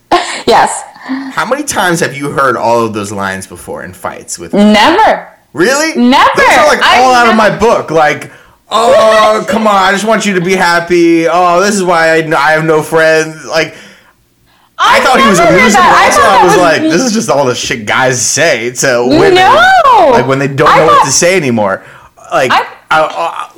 [0.46, 0.82] yes.
[1.04, 4.54] How many times have you heard all of those lines before in fights with?
[4.54, 5.30] Never.
[5.52, 6.00] Really?
[6.00, 6.30] Never.
[6.36, 7.30] Those are like all I've out never...
[7.30, 7.90] of my book.
[7.90, 8.32] Like,
[8.70, 11.26] oh, come on, I just want you to be happy.
[11.28, 13.44] Oh, this is why I, I have no friends.
[13.44, 13.74] Like,
[14.78, 17.28] I, I thought he was a loser, I, I was, was like, this is just
[17.28, 19.34] all the shit guys say to women.
[19.34, 20.10] No.
[20.10, 20.98] Like when they don't I know thought...
[20.98, 21.84] what to say anymore.
[22.32, 22.70] Like, I...
[22.96, 23.50] I,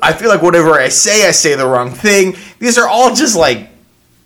[0.00, 2.36] I feel like whatever I say, I say the wrong thing.
[2.60, 3.68] These are all just like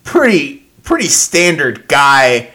[0.05, 2.51] pretty, pretty standard guy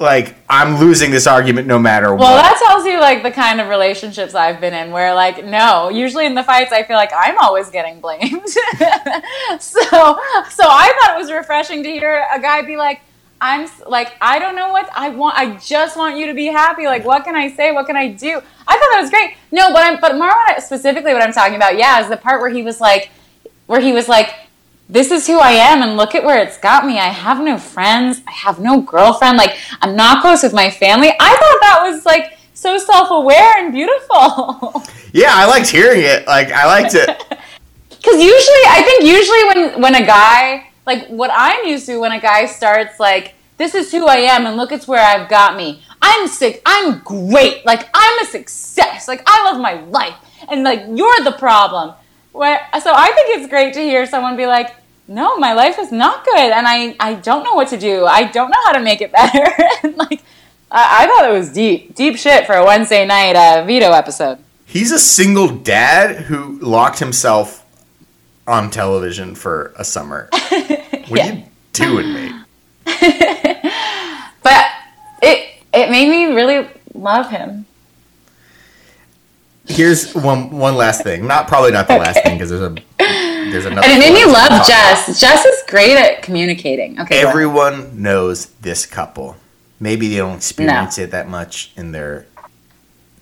[0.00, 2.30] like I'm losing this argument no matter well, what.
[2.30, 5.90] Well, that tells you like the kind of relationships I've been in where like no,
[5.90, 8.48] usually in the fights I feel like I'm always getting blamed.
[9.60, 13.02] so so I thought it was refreshing to hear a guy be like
[13.42, 16.86] I'm like I don't know what I want I just want you to be happy.
[16.86, 17.70] Like what can I say?
[17.70, 18.38] What can I do?
[18.66, 19.34] I thought that was great.
[19.52, 22.50] No, but I'm but more specifically what I'm talking about, yeah, is the part where
[22.50, 23.10] he was like
[23.66, 24.34] where he was like
[24.90, 26.98] this is who I am and look at where it's got me.
[26.98, 28.22] I have no friends.
[28.26, 29.38] I have no girlfriend.
[29.38, 31.08] Like, I'm not close with my family.
[31.08, 34.84] I thought that was like so self aware and beautiful.
[35.12, 36.24] Yeah, I liked hearing it.
[36.28, 37.08] Like, I liked it.
[37.88, 42.12] Because usually, I think usually when, when a guy, like what I'm used to when
[42.12, 45.56] a guy starts, like, this is who I am and look, it's where I've got
[45.56, 45.82] me.
[46.00, 46.62] I'm sick.
[46.64, 47.66] I'm great.
[47.66, 49.06] Like, I'm a success.
[49.06, 50.14] Like, I love my life.
[50.48, 51.94] And, like, you're the problem.
[52.32, 54.74] Where, so I think it's great to hear someone be like,
[55.10, 58.06] no, my life is not good, and I I don't know what to do.
[58.06, 59.44] I don't know how to make it better.
[59.82, 60.22] and like,
[60.70, 64.38] I, I, thought it was deep, deep shit for a Wednesday night uh, veto episode.
[64.64, 67.66] He's a single dad who locked himself
[68.46, 70.30] on television for a summer.
[71.10, 71.32] What yeah.
[71.32, 72.32] are you doing, mate?
[74.44, 74.66] but
[75.20, 77.66] it it made me really love him.
[79.70, 81.26] Here's one one last thing.
[81.26, 82.02] Not probably not the okay.
[82.02, 83.86] last thing because there's a there's another.
[83.86, 85.08] And it made me love Jess.
[85.08, 85.18] About.
[85.18, 87.00] Jess is great at communicating.
[87.00, 87.26] Okay.
[87.26, 89.36] Everyone knows this couple.
[89.78, 91.04] Maybe they don't experience no.
[91.04, 92.26] it that much in their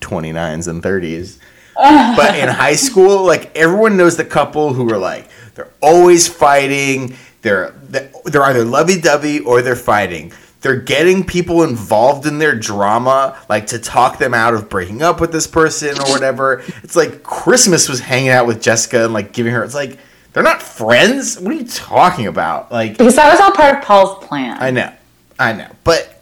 [0.01, 1.39] 29s and 30s.
[1.77, 7.17] but in high school, like everyone knows the couple who are like they're always fighting.
[7.43, 13.39] They're they're either lovey dovey or they're fighting they're getting people involved in their drama,
[13.49, 16.65] like to talk them out of breaking up with this person or whatever.
[16.83, 19.63] It's like Christmas was hanging out with Jessica and like giving her.
[19.63, 19.99] It's like
[20.33, 21.39] they're not friends.
[21.39, 22.73] What are you talking about?
[22.73, 24.57] Like because that was all part of Paul's plan.
[24.61, 24.93] I know,
[25.39, 26.21] I know, but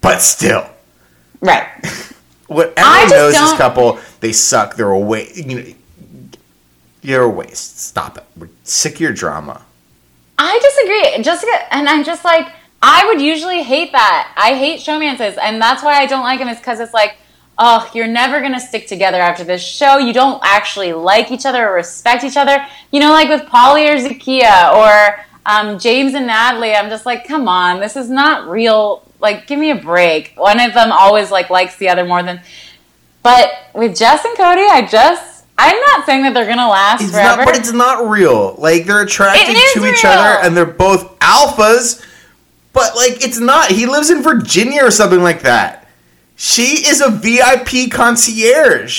[0.00, 0.64] but still,
[1.40, 1.66] right.
[2.46, 3.48] what everyone knows don't...
[3.48, 4.76] this couple, they suck.
[4.76, 5.36] They're a waste.
[5.36, 5.64] You know,
[7.02, 7.80] you're a waste.
[7.80, 8.24] Stop it.
[8.36, 9.64] We're sick of your drama.
[10.38, 14.34] I disagree, Jessica, and I'm just like I would usually hate that.
[14.36, 16.48] I hate showmances, and that's why I don't like them.
[16.48, 17.16] Is because it's like,
[17.58, 19.98] oh, you're never going to stick together after this show.
[19.98, 22.66] You don't actually like each other or respect each other.
[22.90, 27.26] You know, like with Paulie or Zakiyah or um, James and Natalie, I'm just like,
[27.26, 29.08] come on, this is not real.
[29.20, 30.32] Like, give me a break.
[30.36, 32.40] One of them always like likes the other more than.
[33.22, 37.12] But with Jess and Cody, I just I'm not saying that they're gonna last It's
[37.12, 37.36] forever.
[37.36, 38.56] not, but it's not real.
[38.58, 42.04] Like they're attracted to each other, and they're both alphas.
[42.72, 43.70] But like, it's not.
[43.70, 45.88] He lives in Virginia or something like that.
[46.36, 48.98] She is a VIP concierge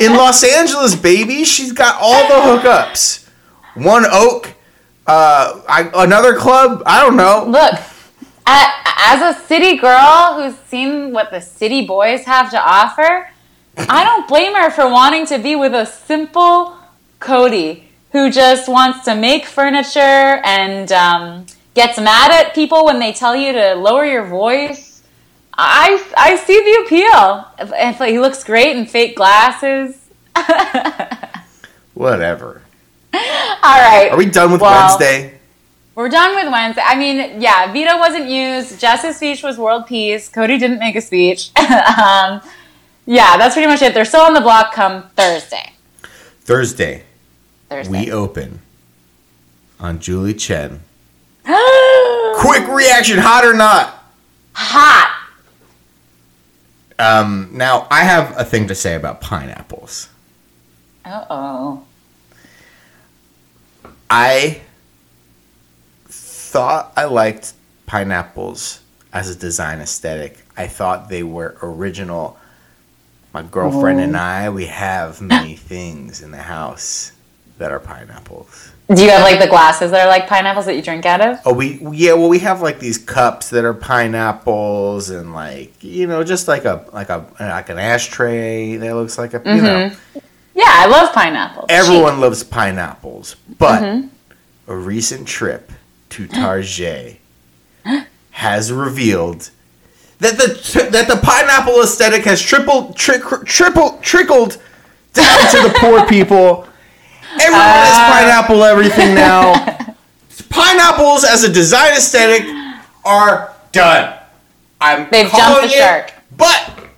[0.00, 1.44] in Los Angeles, baby.
[1.44, 3.26] She's got all the hookups.
[3.74, 4.48] One Oak,
[5.06, 6.82] uh, I, another club.
[6.84, 7.44] I don't know.
[7.48, 7.80] Look,
[8.46, 13.30] as a city girl who's seen what the city boys have to offer,
[13.76, 16.76] I don't blame her for wanting to be with a simple
[17.20, 19.98] Cody who just wants to make furniture
[20.44, 25.02] and um, gets mad at people when they tell you to lower your voice.
[25.56, 27.46] I, I see the appeal.
[27.58, 30.08] If, if he looks great in fake glasses.
[31.94, 32.62] Whatever.
[33.12, 33.20] All
[33.80, 34.08] right.
[34.10, 35.38] Are we done with Well, Wednesday?
[35.94, 36.82] We're done with Wednesday.
[36.84, 38.80] I mean, yeah, veto wasn't used.
[38.80, 40.28] Jess's speech was world peace.
[40.28, 41.50] Cody didn't make a speech.
[41.56, 42.40] um,
[43.06, 43.94] yeah, that's pretty much it.
[43.94, 45.72] They're still on the block come Thursday.
[46.40, 47.04] Thursday,
[47.68, 47.90] Thursday.
[47.90, 48.60] we open
[49.78, 50.80] on Julie Chen.
[51.44, 54.02] Quick reaction, hot or not?
[54.54, 55.10] hot.
[56.98, 60.08] Um, now, I have a thing to say about pineapples.
[61.04, 61.84] Uh oh.
[64.08, 64.62] I
[66.06, 67.52] thought I liked
[67.86, 68.80] pineapples
[69.12, 70.38] as a design aesthetic.
[70.56, 72.38] I thought they were original.
[73.32, 77.10] My girlfriend and I, we have many things in the house
[77.58, 78.70] that are pineapples.
[78.92, 81.40] Do you have like the glasses that are like pineapples that you drink out of?
[81.46, 82.12] Oh, we yeah.
[82.12, 86.66] Well, we have like these cups that are pineapples, and like you know, just like
[86.66, 89.64] a like a like an ashtray that looks like a you mm-hmm.
[89.64, 90.22] know.
[90.54, 91.66] Yeah, I love pineapples.
[91.70, 94.70] Everyone loves pineapples, but mm-hmm.
[94.70, 95.72] a recent trip
[96.10, 97.18] to Target
[98.32, 99.50] has revealed
[100.18, 104.60] that the that the pineapple aesthetic has triple trick, triple trickled
[105.14, 106.68] down to the poor people.
[107.40, 109.52] Everyone has pineapple everything now.
[110.48, 112.46] Pineapples as a design aesthetic
[113.04, 114.18] are done.
[114.80, 116.12] I'm They've jumped the it, shark.
[116.36, 116.88] But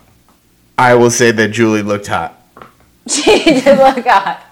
[0.77, 2.35] I will say that Julie looked hot.
[3.09, 4.43] She did look hot.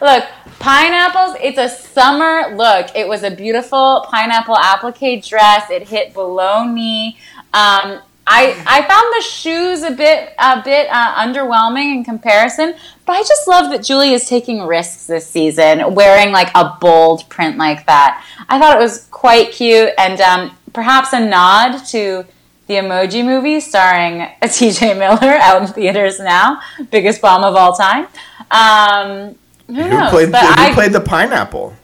[0.00, 0.24] Look,
[0.58, 2.88] pineapples, it's a summer look.
[2.96, 5.70] It was a beautiful pineapple applique dress.
[5.70, 7.18] It hit below knee.
[7.54, 12.74] Um, I, I found the shoes a bit a bit uh, underwhelming in comparison,
[13.06, 17.26] but I just love that Julie is taking risks this season, wearing like a bold
[17.30, 18.22] print like that.
[18.50, 22.26] I thought it was quite cute and um, perhaps a nod to
[22.66, 24.92] the Emoji Movie, starring T.J.
[24.94, 26.60] Miller, out in theaters now,
[26.90, 28.08] biggest bomb of all time.
[28.50, 29.36] Um,
[29.68, 30.10] who, knows?
[30.10, 31.74] played who I, played the pineapple?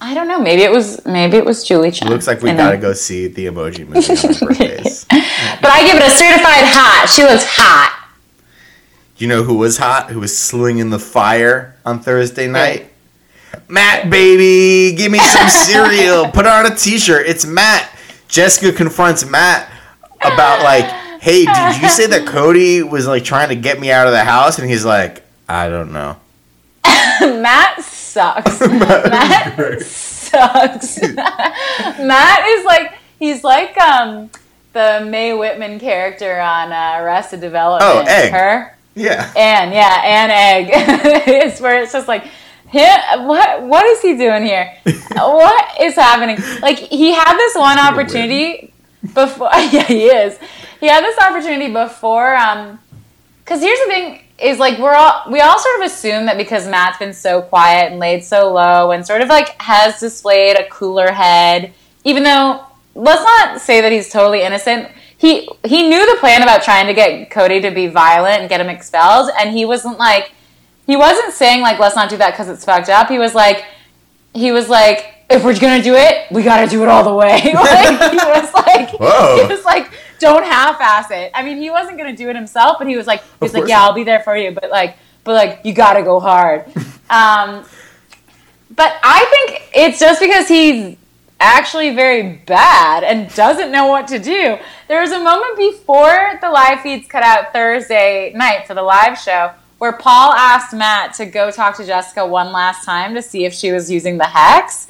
[0.00, 0.38] I don't know.
[0.40, 2.08] Maybe it was maybe it was Julie Chen.
[2.08, 5.06] Looks like we And gotta then- go see the emoji movie on birthdays.
[5.60, 7.08] But I give it a certified hot.
[7.12, 7.94] She looks hot.
[9.16, 10.10] You know who was hot?
[10.10, 12.90] Who was slinging the fire on Thursday night?
[13.66, 16.28] Matt, baby, give me some cereal.
[16.28, 17.26] Put on a t-shirt.
[17.26, 17.90] It's Matt.
[18.28, 19.68] Jessica confronts Matt
[20.20, 20.84] about like,
[21.20, 24.24] hey, did you say that Cody was like trying to get me out of the
[24.24, 24.58] house?
[24.60, 26.16] And he's like, I don't know.
[26.84, 28.60] Matt sucks.
[28.66, 31.02] Matt sucks.
[31.12, 34.30] Matt is like he's like um
[34.72, 37.90] the Mae Whitman character on uh, Arrested Development.
[37.90, 38.32] Oh, Egg.
[38.32, 38.78] Her.
[38.94, 39.32] Yeah.
[39.36, 40.70] And yeah, and egg.
[41.28, 42.24] it's where it's just like
[42.66, 43.26] him.
[43.26, 44.74] What what is he doing here?
[45.14, 46.38] what is happening?
[46.60, 48.72] Like he had this one opportunity
[49.14, 49.50] before.
[49.54, 50.38] Yeah, he is.
[50.80, 52.36] He had this opportunity before.
[52.36, 52.80] Um,
[53.44, 56.66] because here's the thing: is like we're all we all sort of assume that because
[56.68, 60.68] Matt's been so quiet and laid so low and sort of like has displayed a
[60.68, 61.72] cooler head,
[62.04, 64.88] even though let's not say that he's totally innocent.
[65.16, 68.60] He he knew the plan about trying to get Cody to be violent and get
[68.60, 70.32] him expelled, and he wasn't like
[70.86, 73.08] he wasn't saying like let's not do that because it's fucked up.
[73.08, 73.64] He was like
[74.34, 77.32] he was like if we're gonna do it, we gotta do it all the way.
[77.54, 79.42] like he was like Whoa.
[79.42, 81.30] he was like don't half-ass it.
[81.34, 83.68] I mean, he wasn't gonna do it himself, but he was like he was like
[83.68, 83.82] yeah.
[83.82, 86.66] I'll be there for you, but like but like you gotta go hard.
[87.10, 87.64] um,
[88.74, 90.96] but I think it's just because he's
[91.40, 94.56] actually very bad and doesn't know what to do.
[94.88, 99.18] There was a moment before the live feeds cut out Thursday night for the live
[99.18, 103.44] show where Paul asked Matt to go talk to Jessica one last time to see
[103.44, 104.88] if she was using the hex.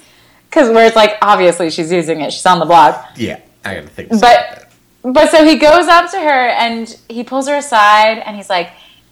[0.48, 3.10] Because where it's like, obviously she's using it, she's on the block.
[3.16, 3.40] Yeah.
[3.64, 4.08] I gotta think.
[4.20, 4.67] But
[5.02, 8.70] but so he goes up to her and he pulls her aside and he's like,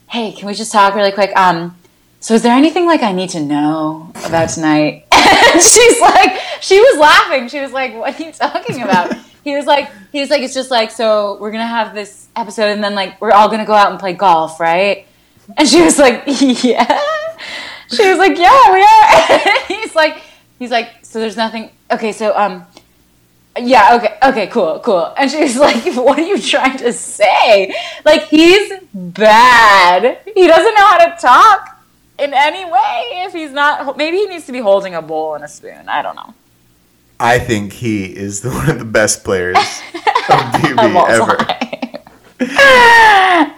[0.09, 1.35] "Hey, can we just talk really quick?
[1.37, 1.77] Um,
[2.21, 5.05] so is there anything like I need to know about tonight?"
[5.53, 7.49] And she's like, she was laughing.
[7.49, 10.55] She was like, "What are you talking about?" he was like, he was like, "It's
[10.55, 13.73] just like so we're gonna have this episode and then like we're all gonna go
[13.75, 15.07] out and play golf, right?"
[15.57, 17.01] And she was like, "Yeah."
[17.89, 20.21] She was like, "Yeah, we are." he's like,
[20.59, 22.67] he's like, "So there's nothing." Okay, so um
[23.59, 25.13] yeah, okay, okay, cool, cool.
[25.17, 27.75] And she's like, What are you trying to say?
[28.05, 30.19] Like, he's bad.
[30.25, 31.83] He doesn't know how to talk
[32.19, 33.97] in any way if he's not.
[33.97, 35.89] Maybe he needs to be holding a bowl and a spoon.
[35.89, 36.35] I don't know.
[37.19, 39.63] I think he is the, one of the best players of
[40.61, 41.39] BB ever.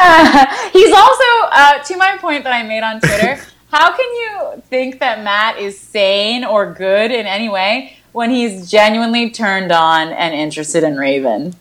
[0.01, 4.63] Uh, he's also, uh, to my point that I made on Twitter, how can you
[4.69, 10.09] think that Matt is sane or good in any way when he's genuinely turned on
[10.09, 11.55] and interested in Raven.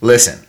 [0.00, 0.46] Listen,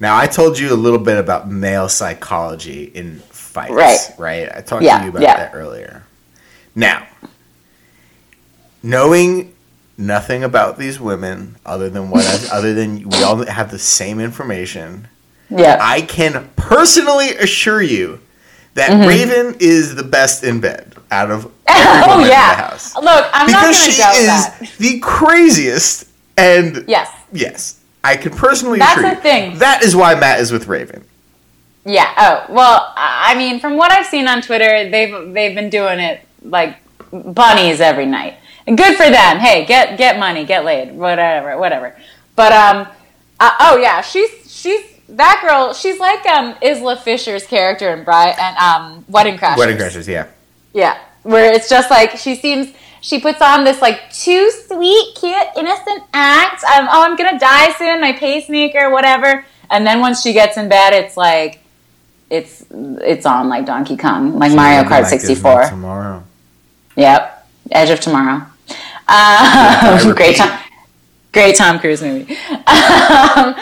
[0.00, 3.98] now I told you a little bit about male psychology in fights, right?
[4.18, 4.48] Right.
[4.54, 5.36] I talked yeah, to you about yeah.
[5.36, 6.04] that earlier.
[6.74, 7.06] Now,
[8.82, 9.54] knowing
[9.96, 14.20] nothing about these women other than what I, other than we all have the same
[14.20, 15.08] information.
[15.48, 15.78] Yeah.
[15.80, 18.20] I can personally assure you
[18.74, 19.08] that mm-hmm.
[19.08, 22.52] Raven is the best in bed out of oh yeah.
[22.52, 22.94] In the house.
[22.94, 24.56] Look, I'm because not going to doubt that.
[24.58, 28.78] Because she is the craziest, and yes, yes, I can personally.
[28.78, 29.58] That's the thing.
[29.58, 31.04] That is why Matt is with Raven.
[31.84, 32.12] Yeah.
[32.16, 36.20] Oh well, I mean, from what I've seen on Twitter, they've they've been doing it
[36.42, 36.76] like
[37.12, 38.36] bunnies every night.
[38.66, 39.38] And good for them.
[39.38, 41.96] Hey, get get money, get laid, whatever, whatever.
[42.36, 42.86] But um,
[43.40, 45.74] uh, oh yeah, she's she's that girl.
[45.74, 49.58] She's like um Isla Fisher's character in Bride and um Wedding Crashers.
[49.58, 50.28] Wedding Crashers, yeah.
[50.72, 55.46] Yeah, where it's just like she seems she puts on this like too sweet, cute,
[55.56, 56.64] innocent act.
[56.64, 59.44] Um, oh, I'm gonna die soon, my pacemaker, whatever.
[59.70, 61.60] And then once she gets in bed, it's like
[62.30, 65.68] it's it's on like Donkey Kong, like She's Mario Kart like 64.
[65.68, 66.24] Tomorrow.
[66.96, 68.46] Yep, Edge of Tomorrow.
[69.08, 70.58] Um, great time.
[71.32, 72.34] Great Tom Cruise movie.
[72.66, 73.54] Um,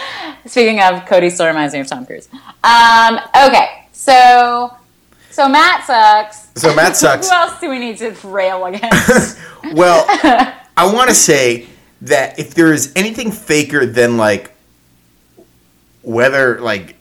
[0.51, 2.29] speaking of, Cody still reminds me of Tom Cruise.
[2.65, 4.77] Um, okay, so
[5.31, 6.49] so Matt sucks.
[6.61, 7.29] So Matt sucks.
[7.31, 9.39] Who else do we need to rail against?
[9.73, 10.05] well,
[10.77, 11.67] I want to say
[12.03, 14.53] that if there is anything faker than like
[16.03, 16.97] whether like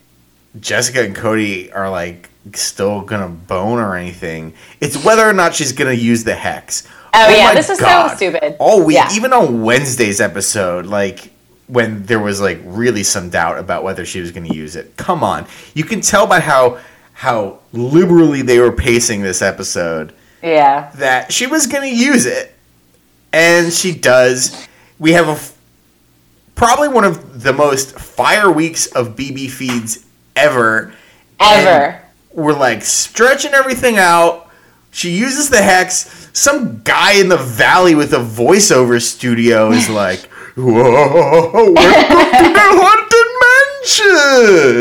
[0.58, 5.72] Jessica and Cody are like still gonna bone or anything, it's whether or not she's
[5.72, 6.86] gonna use the hex.
[7.12, 8.10] Oh, oh yeah, this is God.
[8.10, 8.56] so stupid.
[8.60, 9.12] All week, yeah.
[9.12, 11.32] even on Wednesday's episode, like
[11.70, 14.96] when there was like really some doubt about whether she was going to use it.
[14.96, 16.80] Come on, you can tell by how
[17.20, 20.14] how liberally they were pacing this episode.
[20.42, 20.90] Yeah.
[20.96, 22.54] That she was going to use it.
[23.30, 24.66] And she does.
[24.98, 25.38] We have a
[26.54, 30.04] probably one of the most fire weeks of BB feeds
[30.34, 30.94] ever.
[31.38, 31.68] Ever.
[31.68, 32.00] And
[32.32, 34.50] we're like stretching everything out.
[34.90, 36.30] She uses the hex.
[36.32, 42.68] Some guy in the valley with a voiceover studio is like, "Whoa, welcome to the
[42.80, 43.28] haunted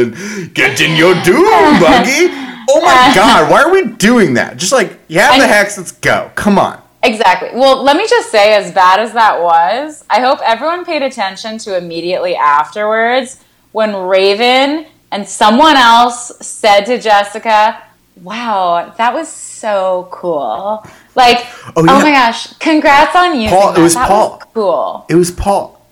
[0.10, 0.54] mansion.
[0.54, 2.34] Get in your doom buggy.
[2.72, 4.58] Oh my god, why are we doing that?
[4.58, 6.32] Just like, you have the hex, let's go.
[6.36, 6.82] Come on.
[7.02, 7.50] Exactly.
[7.54, 11.58] Well, let me just say, as bad as that was, I hope everyone paid attention
[11.60, 17.82] to immediately afterwards when Raven and someone else said to Jessica,
[18.22, 20.86] Wow, that was so cool.
[21.20, 21.92] Like, oh, yeah.
[21.92, 23.50] oh my gosh, congrats on you.
[23.50, 23.80] Paul, that.
[23.80, 24.32] It was that Paul.
[24.32, 25.06] Was cool.
[25.10, 25.86] It was Paul.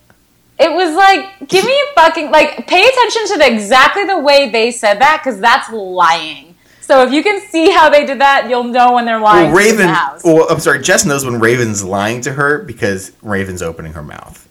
[0.57, 4.49] It was like, give me a fucking like, pay attention to the, exactly the way
[4.49, 6.55] they said that because that's lying.
[6.79, 9.51] So if you can see how they did that, you'll know when they're lying.
[9.51, 9.87] Well, Raven.
[10.23, 10.81] Well, I'm sorry.
[10.81, 14.47] Jess knows when Raven's lying to her because Raven's opening her mouth.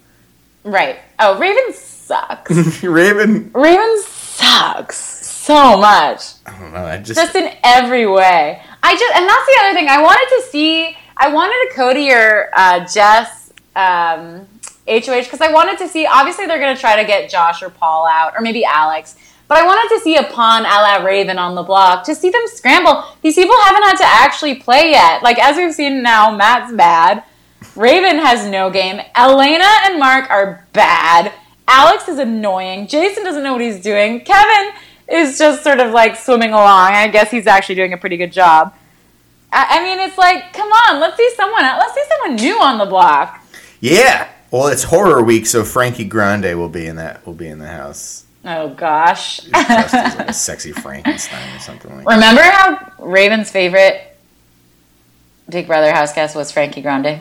[0.63, 0.99] Right.
[1.19, 2.83] Oh, Raven sucks.
[2.83, 3.51] Raven.
[3.55, 6.35] Raven sucks so much.
[6.45, 6.85] I don't know.
[6.85, 8.63] I just just in every way.
[8.87, 9.89] I just and that's the other thing.
[9.89, 10.97] I wanted to see.
[11.17, 14.47] I wanted a Cody or uh, Jess um,
[14.87, 16.07] HOH because I wanted to see.
[16.07, 19.17] Obviously, they're going to try to get Josh or Paul out, or maybe Alex.
[19.49, 22.31] But I wanted to see a pawn a la Raven on the block to see
[22.31, 23.03] them scramble.
[23.23, 25.21] These people haven't had to actually play yet.
[25.21, 27.25] Like as we've seen now, Matt's bad.
[27.75, 29.01] Raven has no game.
[29.17, 31.33] Elena and Mark are bad.
[31.67, 32.87] Alex is annoying.
[32.87, 34.21] Jason doesn't know what he's doing.
[34.21, 34.73] Kevin
[35.09, 36.93] is just sort of like swimming along.
[36.93, 38.75] I guess he's actually doing a pretty good job.
[39.53, 41.63] I, I mean, it's like, come on, let's see someone.
[41.63, 43.43] Let's see someone new on the block.
[43.81, 44.29] Yeah.
[44.51, 47.27] Well, it's horror week, so Frankie Grande will be in that.
[47.27, 48.25] Will be in the house.
[48.45, 49.41] Oh gosh.
[49.41, 52.07] dressed as like a sexy Frankenstein or something like.
[52.07, 54.17] Remember how Raven's favorite
[55.49, 57.21] Big Brother house guest was Frankie Grande?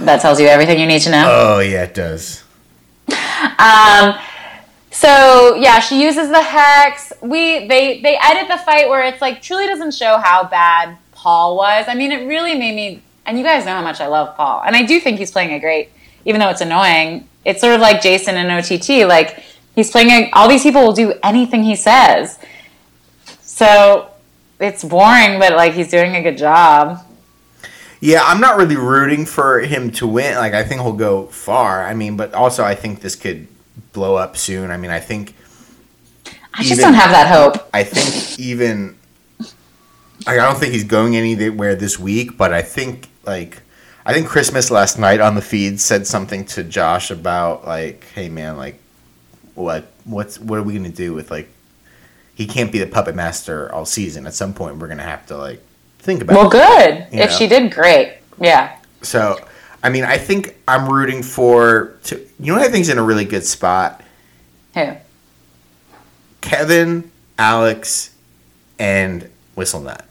[0.00, 1.28] That tells you everything you need to know.
[1.30, 2.42] Oh yeah, it does.
[3.10, 4.18] Um,
[5.00, 7.10] So yeah, she uses the hex.
[7.22, 11.56] We they they edit the fight where it's like truly doesn't show how bad Paul
[11.56, 11.86] was.
[11.88, 13.02] I mean, it really made me.
[13.24, 15.54] And you guys know how much I love Paul, and I do think he's playing
[15.54, 15.88] a great,
[16.26, 17.26] even though it's annoying.
[17.46, 19.08] It's sort of like Jason in OTT.
[19.08, 19.42] Like
[19.74, 20.10] he's playing.
[20.10, 22.38] A, all these people will do anything he says.
[23.40, 24.10] So
[24.58, 27.06] it's boring, but like he's doing a good job.
[28.00, 30.36] Yeah, I'm not really rooting for him to win.
[30.36, 31.86] Like I think he'll go far.
[31.86, 33.48] I mean, but also I think this could
[33.92, 34.70] blow up soon.
[34.70, 35.34] I mean, I think
[36.54, 37.68] I just don't have that hope.
[37.72, 38.96] I think even
[40.26, 43.62] I don't think he's going anywhere this week, but I think like
[44.04, 48.28] I think Christmas last night on the feed said something to Josh about like, hey
[48.28, 48.80] man, like
[49.54, 51.48] what what's what are we gonna do with like
[52.34, 54.26] he can't be the puppet master all season.
[54.26, 55.62] At some point we're gonna have to like
[55.98, 56.52] think about Well it.
[57.10, 57.20] good.
[57.20, 57.36] If know?
[57.36, 58.18] she did great.
[58.40, 58.76] Yeah.
[59.02, 59.38] So
[59.82, 63.02] I mean I think I'm rooting for to you know what I think's in a
[63.02, 64.02] really good spot?
[64.74, 64.92] Who?
[66.40, 68.14] Kevin, Alex,
[68.78, 70.02] and Whistlenut.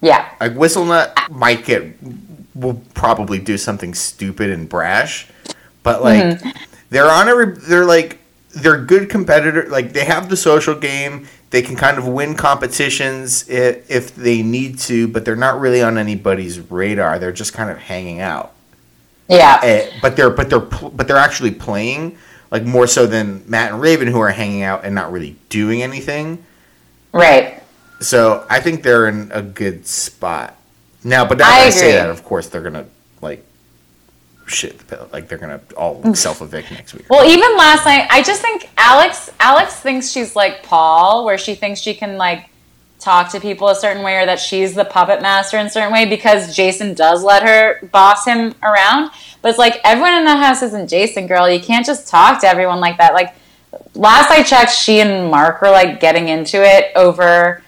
[0.00, 0.28] Yeah.
[0.40, 1.94] like Whistlenut might get
[2.54, 5.26] will probably do something stupid and brash,
[5.82, 6.48] but like Mm-hmm.
[6.90, 8.18] they're on a they're like
[8.50, 9.66] they're good competitor.
[9.68, 11.26] Like they have the social game.
[11.54, 15.82] They can kind of win competitions if, if they need to, but they're not really
[15.82, 17.20] on anybody's radar.
[17.20, 18.54] They're just kind of hanging out.
[19.28, 19.60] Yeah.
[19.62, 22.18] Eh, but they're but they're but they're actually playing
[22.50, 25.80] like more so than Matt and Raven who are hanging out and not really doing
[25.80, 26.44] anything.
[27.12, 27.62] Right.
[28.00, 30.56] So I think they're in a good spot
[31.04, 31.24] now.
[31.24, 32.86] But now I I say that, of course, they're gonna
[33.20, 33.46] like
[34.46, 34.78] shit.
[34.78, 35.12] the bed.
[35.12, 36.16] Like they're gonna all mm.
[36.16, 37.08] self evict next week.
[37.08, 41.54] Well, even last night, I just think Alex Alex thinks she's like Paul, where she
[41.54, 42.50] thinks she can like
[42.98, 45.92] talk to people a certain way or that she's the puppet master in a certain
[45.92, 49.10] way because Jason does let her boss him around.
[49.42, 51.48] But it's like everyone in the house isn't Jason, girl.
[51.48, 53.12] You can't just talk to everyone like that.
[53.12, 53.34] Like
[53.94, 57.62] last I checked, she and Mark were like getting into it over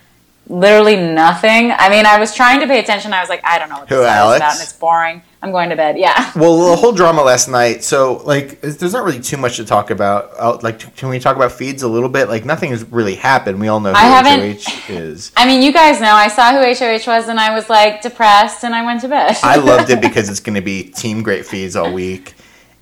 [0.49, 1.73] literally nothing.
[1.73, 3.13] I mean, I was trying to pay attention.
[3.13, 4.37] I was like, I don't know what this Who, is Alex?
[4.39, 5.23] about, and it's boring.
[5.43, 5.99] I'm going to bed.
[5.99, 6.33] Yeah.
[6.37, 7.83] Well, the whole drama last night.
[7.85, 10.31] So like, there's not really too much to talk about.
[10.39, 12.29] Uh, like, can we talk about feeds a little bit?
[12.29, 13.61] Like, nothing has really happened.
[13.61, 15.33] We all know who I haven't- HOH is.
[15.37, 16.13] I mean, you guys know.
[16.13, 19.37] I saw who HOH was, and I was like depressed, and I went to bed.
[19.43, 22.35] I loved it because it's going to be team great feeds all week.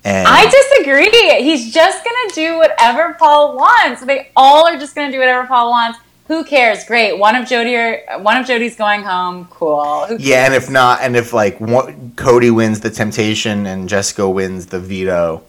[0.03, 1.09] And I disagree.
[1.43, 4.05] He's just gonna do whatever Paul wants.
[4.05, 5.97] They all are just gonna do whatever Paul wants.
[6.27, 6.83] Who cares?
[6.85, 7.19] Great.
[7.19, 9.45] One of Jody or one of Jody's going home.
[9.51, 10.05] Cool.
[10.07, 14.27] Who Yeah, and if not, and if like one, Cody wins the temptation and Jessica
[14.27, 15.43] wins the veto,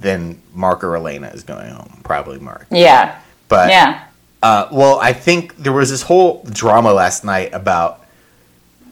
[0.00, 2.00] then Mark or Elena is going home.
[2.02, 2.66] Probably Mark.
[2.70, 3.18] Yeah.
[3.48, 4.04] But Yeah.
[4.42, 8.00] uh, well, I think there was this whole drama last night about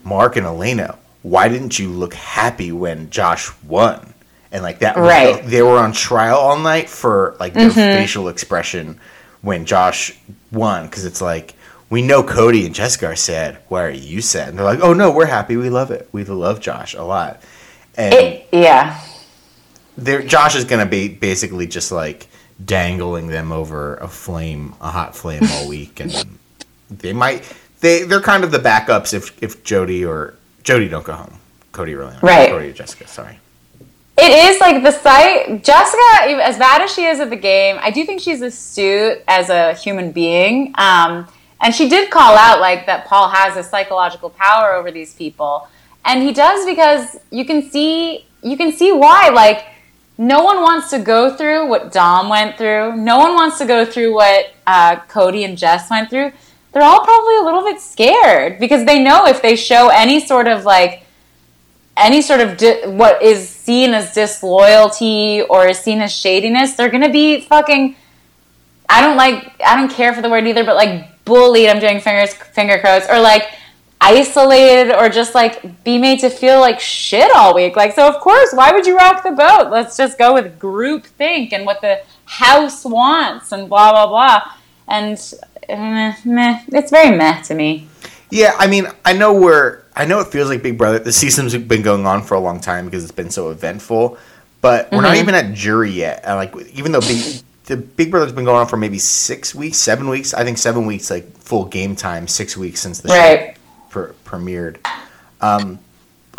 [0.05, 0.97] Mark and Elena.
[1.23, 4.13] Why didn't you look happy when Josh won?
[4.53, 5.37] And like that, Right.
[5.37, 5.49] Mm-hmm.
[5.51, 8.99] they were on trial all night for like their facial expression
[9.43, 10.13] when Josh
[10.53, 11.55] won, because it's like
[11.89, 13.59] we know Cody and Jessica are sad.
[13.69, 14.51] Why are you sad?
[14.51, 15.57] And they're like, oh no, we're happy.
[15.57, 16.09] We love it.
[16.13, 17.43] We love Josh a lot.
[17.97, 19.01] And It, yeah.
[20.27, 22.29] Josh is gonna be basically just like
[22.65, 26.13] dangling them over a flame, a hot flame all week, and
[26.91, 31.15] they might they they're kind of the backups if if Jody or Jody don't go
[31.15, 31.39] home,
[31.73, 32.51] Cody really Right.
[32.51, 33.39] Cody or Jessica, sorry.
[34.23, 35.65] It is like the site.
[35.65, 39.49] Jessica, as bad as she is at the game, I do think she's astute as
[39.49, 40.75] a human being.
[40.77, 41.27] Um,
[41.61, 45.69] and she did call out like that Paul has a psychological power over these people,
[46.05, 49.29] and he does because you can see you can see why.
[49.29, 49.67] Like
[50.21, 52.95] no one wants to go through what Dom went through.
[52.97, 56.33] No one wants to go through what uh, Cody and Jess went through.
[56.73, 60.47] They're all probably a little bit scared because they know if they show any sort
[60.47, 61.05] of like
[62.01, 66.89] any sort of di- what is seen as disloyalty or is seen as shadiness, they're
[66.89, 67.97] gonna be fucking.
[68.89, 69.61] I don't like.
[69.65, 71.69] I don't care for the word either, but like bullied.
[71.69, 73.49] I'm doing fingers finger quotes or like
[74.01, 77.77] isolated or just like be made to feel like shit all week.
[77.77, 79.71] Like so, of course, why would you rock the boat?
[79.71, 84.53] Let's just go with group think and what the house wants and blah blah blah.
[84.89, 85.19] And
[85.69, 87.90] meh, meh, it's very meh to me.
[88.31, 90.99] Yeah, I mean, I know we're I know it feels like Big Brother.
[90.99, 94.17] The season's been going on for a long time because it's been so eventful,
[94.61, 95.21] but we're not Mm-hmm.
[95.21, 96.23] even at jury yet.
[96.25, 99.79] And like, even though Big, the Big Brother's been going on for maybe six weeks,
[99.79, 100.33] seven weeks.
[100.33, 102.27] I think seven weeks, like full game time.
[102.29, 103.57] Six weeks since the show Right.
[103.91, 104.77] pre- premiered.
[105.41, 105.79] Um,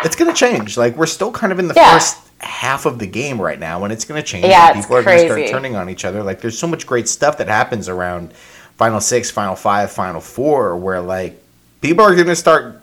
[0.04, 0.76] it's gonna change.
[0.76, 1.92] Like we're still kind of in the Yeah.
[1.92, 4.46] first half of the game right now, and it's gonna change.
[4.46, 6.22] Yeah, people are gonna start turning on each other.
[6.22, 8.32] Like there's so much great stuff that happens around
[8.78, 11.40] Final Six, Final Five, Final Four, where like
[11.82, 12.80] people are gonna start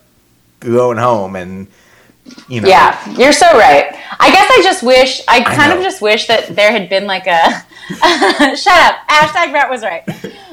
[0.60, 1.68] going home and
[2.48, 3.88] you know Yeah, you're so right.
[4.20, 7.26] I guess I just wish I kind of just wish that there had been like
[7.26, 7.50] a
[8.56, 8.96] shut up.
[9.08, 10.04] Hashtag Matt was right.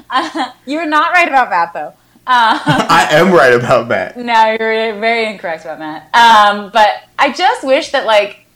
[0.09, 1.93] Uh, you were not right about Matt though.
[2.27, 4.17] Uh, I am right about that.
[4.33, 6.03] no, you're very incorrect about Matt.
[6.15, 8.47] Um, but I just wish that like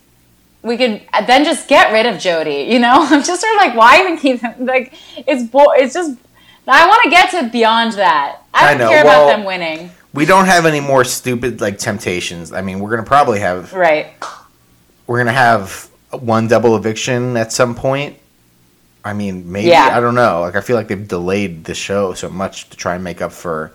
[0.62, 2.66] we could then just get rid of Jody.
[2.70, 4.66] You know, I'm just sort of like, why even keep him?
[4.66, 4.95] Like,
[5.26, 6.16] it's bo- It's just.
[6.68, 8.38] I want to get to beyond that.
[8.54, 9.90] I I don't know, care well- about them winning.
[10.12, 12.52] We don't have any more stupid like temptations.
[12.52, 14.08] I mean, we're gonna probably have Right.
[15.06, 18.16] we're gonna have one double eviction at some point.
[19.04, 19.96] I mean, maybe Yeah.
[19.96, 20.40] I don't know.
[20.40, 23.30] Like I feel like they've delayed the show so much to try and make up
[23.32, 23.70] for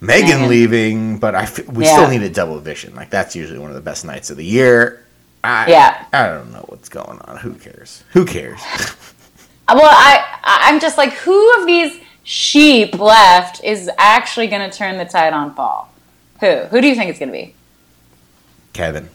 [0.00, 0.48] Megan Megan.
[0.48, 1.92] leaving, but I f- we Yeah.
[1.92, 2.94] still need a double eviction.
[2.96, 5.02] Like that's usually one of the best nights of the year.
[5.44, 6.04] I, Yeah.
[6.12, 7.36] I don't know what's going on.
[7.36, 8.02] Who cares?
[8.12, 8.60] Who cares?
[9.68, 14.98] Well, I I'm just like, who of these sheep left is actually going to turn
[14.98, 15.92] the tide on Paul?
[16.40, 16.56] Who?
[16.64, 17.54] Who do you think it's going to be?
[18.72, 19.08] Kevin.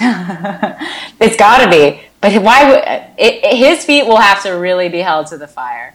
[1.20, 2.00] It's got to be.
[2.20, 5.46] But why would it, it- his feet will have to really be held to the
[5.46, 5.94] fire?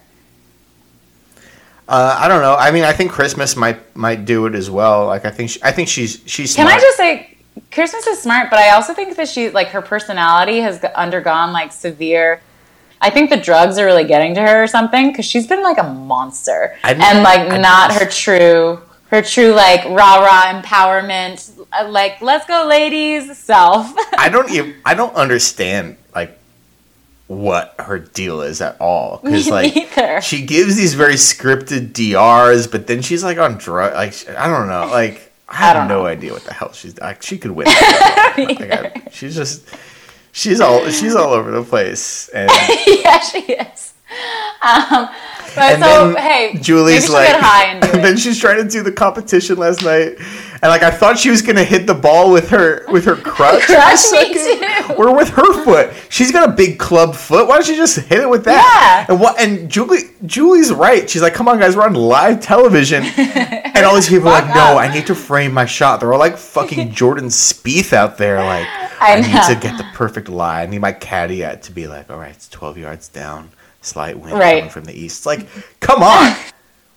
[1.88, 2.56] Uh, I don't know.
[2.56, 5.08] I mean, I think Christmas might might do it as well.
[5.08, 6.56] Like I think she, I think she's she's.
[6.56, 7.36] Can I just say,
[7.72, 11.72] Christmas is smart, but I also think that she like her personality has undergone like
[11.72, 12.42] severe.
[13.02, 15.78] I think the drugs are really getting to her or something because she's been like
[15.78, 21.52] a monster I- and like I- not her true her true like rah rah empowerment
[21.74, 23.92] uh, like let's go ladies self.
[24.18, 26.38] I don't even I don't understand like
[27.28, 29.74] what her deal is at all because like
[30.24, 33.94] she gives these very scripted DRs, but then she's like on drug.
[33.94, 34.88] Like I don't know.
[34.92, 36.06] Like I have don't no know.
[36.08, 36.98] idea what the hell she's.
[37.00, 37.66] Like, she could win.
[38.38, 39.68] Like, I- she's just
[40.32, 42.50] she's all she's all over the place and.
[42.88, 43.94] yeah, she is.
[44.62, 45.10] Um,
[45.56, 48.92] but And so hey, Julie's like, and do and then she's trying to do the
[48.92, 52.86] competition last night, and like I thought she was gonna hit the ball with her
[52.90, 53.64] with her crutch.
[53.64, 54.00] Crutch.
[54.98, 55.94] Or with her foot.
[56.10, 57.48] She's got a big club foot.
[57.48, 59.06] Why don't she just hit it with that?
[59.08, 59.14] Yeah.
[59.14, 59.40] And what?
[59.40, 61.10] And Julie Julie's right.
[61.10, 64.54] She's like, come on, guys, we're on live television, and all these people are like,
[64.56, 64.78] no, up.
[64.78, 66.00] I need to frame my shot.
[66.00, 68.68] They're all like fucking Jordan Spieth out there, like.
[69.02, 70.64] I I, need to get the perfect lie.
[70.64, 73.50] I need my caveat to be like, all right, it's 12 yards down,
[73.82, 74.60] slight wind Right.
[74.60, 75.20] coming from the east.
[75.20, 75.48] It's like,
[75.80, 76.36] come on.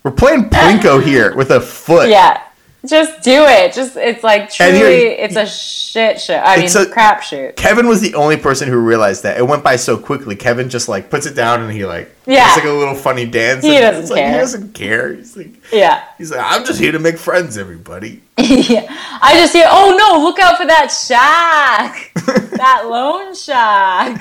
[0.03, 2.09] We're playing Plinko here with a foot.
[2.09, 2.42] Yeah.
[2.84, 3.72] Just do it.
[3.72, 6.36] Just it's like truly here- it's a shit show.
[6.36, 7.54] I mean It's a- crapshoot.
[7.54, 9.38] Kevin was the only person who realized that.
[9.38, 10.34] It went by so quickly.
[10.34, 12.48] Kevin just like puts it down and he like Yeah.
[12.48, 13.64] it's like a little funny dance.
[13.64, 15.14] He doesn't it's like, He doesn't care.
[15.14, 16.02] He's like Yeah.
[16.18, 18.20] he's like I'm just here to make friends, everybody.
[18.36, 18.86] yeah.
[19.22, 22.10] I just hear, oh no, look out for that shark.
[22.56, 24.20] that lone shark.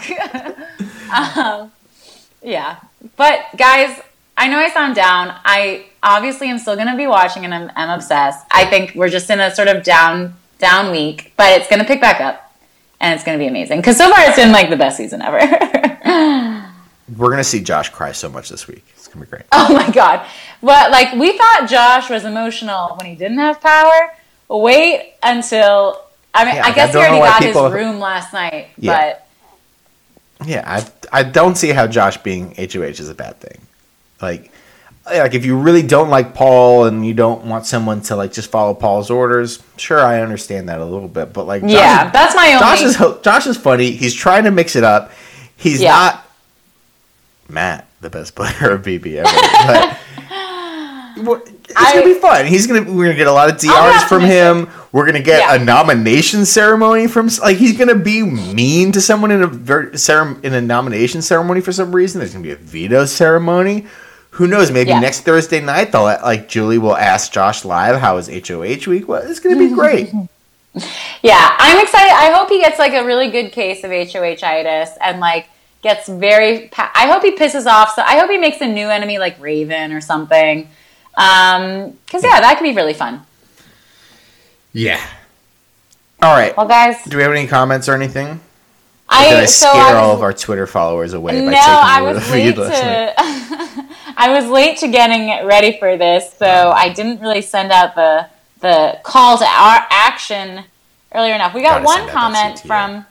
[1.37, 1.71] um,
[2.43, 2.75] yeah.
[3.17, 3.99] But guys,
[4.41, 5.35] I know I sound down.
[5.45, 8.43] I obviously am still gonna be watching and I'm, I'm obsessed.
[8.49, 12.01] I think we're just in a sort of down down week, but it's gonna pick
[12.01, 12.51] back up.
[12.99, 13.77] And it's gonna be amazing.
[13.81, 15.39] Because so far it's been like the best season ever.
[17.17, 18.83] We're gonna see Josh cry so much this week.
[18.95, 19.43] It's gonna be great.
[19.51, 20.25] Oh my god.
[20.63, 24.15] But like we thought Josh was emotional when he didn't have power.
[24.49, 26.01] Wait until
[26.33, 29.13] I mean Yeah, I I guess he already got people- his room last night, Yeah.
[30.39, 33.61] but Yeah, I I don't see how Josh being HOH is a bad thing.
[34.21, 34.51] Like
[35.05, 38.51] like if you really don't like Paul and you don't want someone to like just
[38.51, 42.35] follow Paul's orders, sure I understand that a little bit, but like Josh, yeah, that's
[42.35, 43.91] my only Josh is Josh is funny.
[43.91, 45.11] He's trying to mix it up.
[45.57, 45.91] He's Yeah.
[45.91, 46.27] not
[47.49, 49.97] Matt, the best player of BB ever.
[51.23, 52.45] But it's I- gonna be fun.
[52.45, 54.69] He's gonna we're gonna get a lot of DRs from him.
[54.91, 55.55] We're gonna get Yeah.
[55.55, 60.61] a nomination ceremony from like he's gonna be mean to someone in a in a
[60.61, 62.19] nomination ceremony for some reason.
[62.19, 63.87] There's gonna be a veto ceremony.
[64.31, 64.71] Who knows?
[64.71, 64.99] Maybe Yeah.
[64.99, 69.29] next Thursday night they'll like Julie will ask Josh live how his HOH week was.
[69.29, 70.11] It's gonna be great.
[71.21, 72.13] Yeah, I'm excited.
[72.13, 75.49] I hope he gets like a really good case of HOHitis and like
[75.81, 76.69] gets very.
[76.69, 77.93] Pa- I hope he pisses off.
[77.93, 80.69] So I hope he makes a new enemy like Raven or something.
[81.17, 83.19] Um, because yeah, that could be really fun.
[84.71, 85.05] yeah.
[86.21, 86.55] All right.
[86.55, 88.39] Well, guys, Do we have any comments or anything?
[89.09, 91.51] I did I so scare I was, all of our Twitter followers away by no,
[91.51, 93.13] taking I over was the late feed to.
[94.21, 98.27] I was late to getting ready for this, so I didn't really send out the
[98.59, 100.63] the call to our action
[101.11, 101.55] earlier enough.
[101.55, 103.05] We got Gotta one send out that comment from.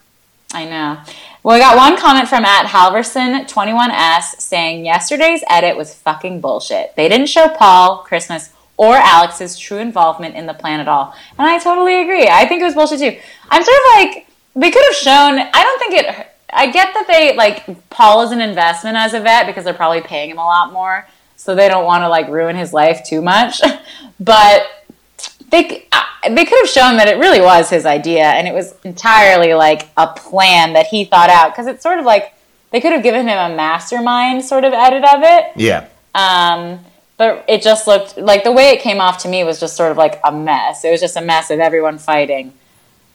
[0.55, 1.01] I know.
[1.43, 6.95] Well, we got one comment from at Halverson21S saying yesterday's edit was fucking bullshit.
[6.95, 11.13] They didn't show Paul, Christmas, or Alex's true involvement in the plan at all.
[11.37, 12.29] And I totally agree.
[12.29, 13.19] I think it was bullshit too.
[13.49, 17.07] I'm sort of like, they could have shown, I don't think it, I get that
[17.07, 20.45] they, like, Paul is an investment as a vet because they're probably paying him a
[20.45, 21.07] lot more.
[21.37, 23.61] So they don't want to, like, ruin his life too much.
[24.21, 24.67] but
[25.51, 28.75] they uh, they could have shown that it really was his idea and it was
[28.85, 32.35] entirely like a plan that he thought out because it's sort of like
[32.71, 35.53] they could have given him a mastermind sort of edit of it.
[35.57, 35.89] Yeah.
[36.15, 36.85] Um,
[37.17, 39.91] but it just looked like the way it came off to me was just sort
[39.91, 40.85] of like a mess.
[40.85, 42.55] It was just a mess of everyone fighting,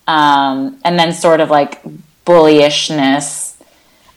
[0.07, 1.81] um, and then sort of like
[2.25, 3.53] bullyishness.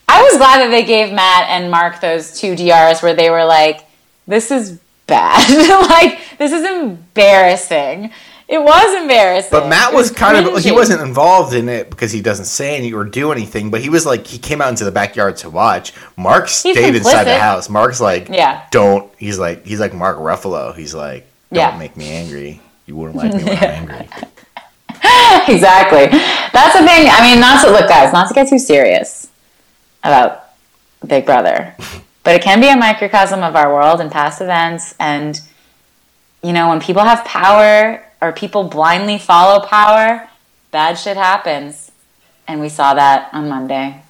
[0.08, 3.44] I was glad that they gave Matt and Mark those two DRs where they were
[3.44, 3.86] like,
[4.26, 5.48] "This is bad.
[5.90, 8.10] like this is embarrassing."
[8.48, 9.50] It was embarrassing.
[9.50, 12.76] But Matt It was, kind of he wasn't involved in it because he doesn't say
[12.76, 15.50] anything or do anything, but he was like he came out into the backyard to
[15.50, 15.92] watch.
[16.16, 17.68] Mark stayed inside the house.
[17.68, 18.64] Mark's like, Yeah.
[18.70, 19.12] don't.
[19.18, 20.74] He's like he's like Mark Ruffalo.
[20.74, 21.78] He's like, don't Yeah.
[21.78, 22.62] make me angry.
[22.86, 24.08] You wouldn't like me when I'm angry.
[25.48, 26.06] exactly.
[26.52, 27.08] That's the thing.
[27.10, 29.30] I mean, not to look, guys, not to get too serious
[30.02, 30.50] about
[31.06, 31.74] Big Brother,
[32.24, 34.94] but it can be a microcosm of our world and past events.
[34.98, 35.40] And
[36.42, 40.28] you know, when people have power or people blindly follow power,
[40.70, 41.90] bad shit happens.
[42.46, 44.02] And we saw that on Monday,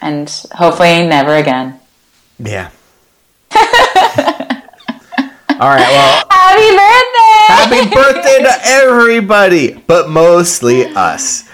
[0.00, 1.78] and hopefully never again.
[2.38, 2.70] Yeah.
[5.58, 5.80] All right.
[5.80, 7.86] Well, Happy birthday!
[7.86, 11.44] happy birthday to everybody, but mostly us.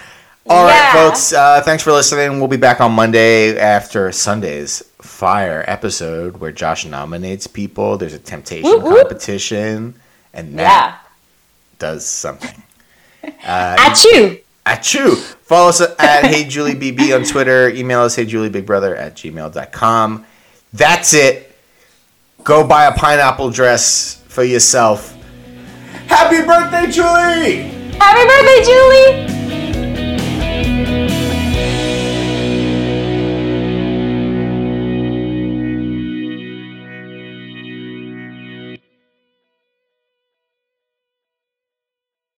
[0.49, 0.93] All right, Yeah.
[0.93, 1.31] folks.
[1.31, 2.39] Uh, thanks for listening.
[2.39, 7.97] We'll be back on Monday after Sunday's Fire episode where Josh nominates people.
[7.97, 8.97] There's a temptation Whoop, whoop.
[9.07, 9.95] competition,
[10.33, 10.93] and Matt Yeah.
[11.79, 12.61] does something.
[13.43, 14.39] At you.
[14.65, 15.15] At you.
[15.15, 17.69] Follow us at Hey Julie BB on Twitter.
[17.69, 20.25] Email us heyjuliebigbrother at gmail.com.
[20.73, 21.52] That's it.
[22.43, 25.15] Go buy a pineapple dress for yourself.
[26.07, 27.69] Happy birthday, Julie!
[27.97, 29.32] Happy birthday, Julie!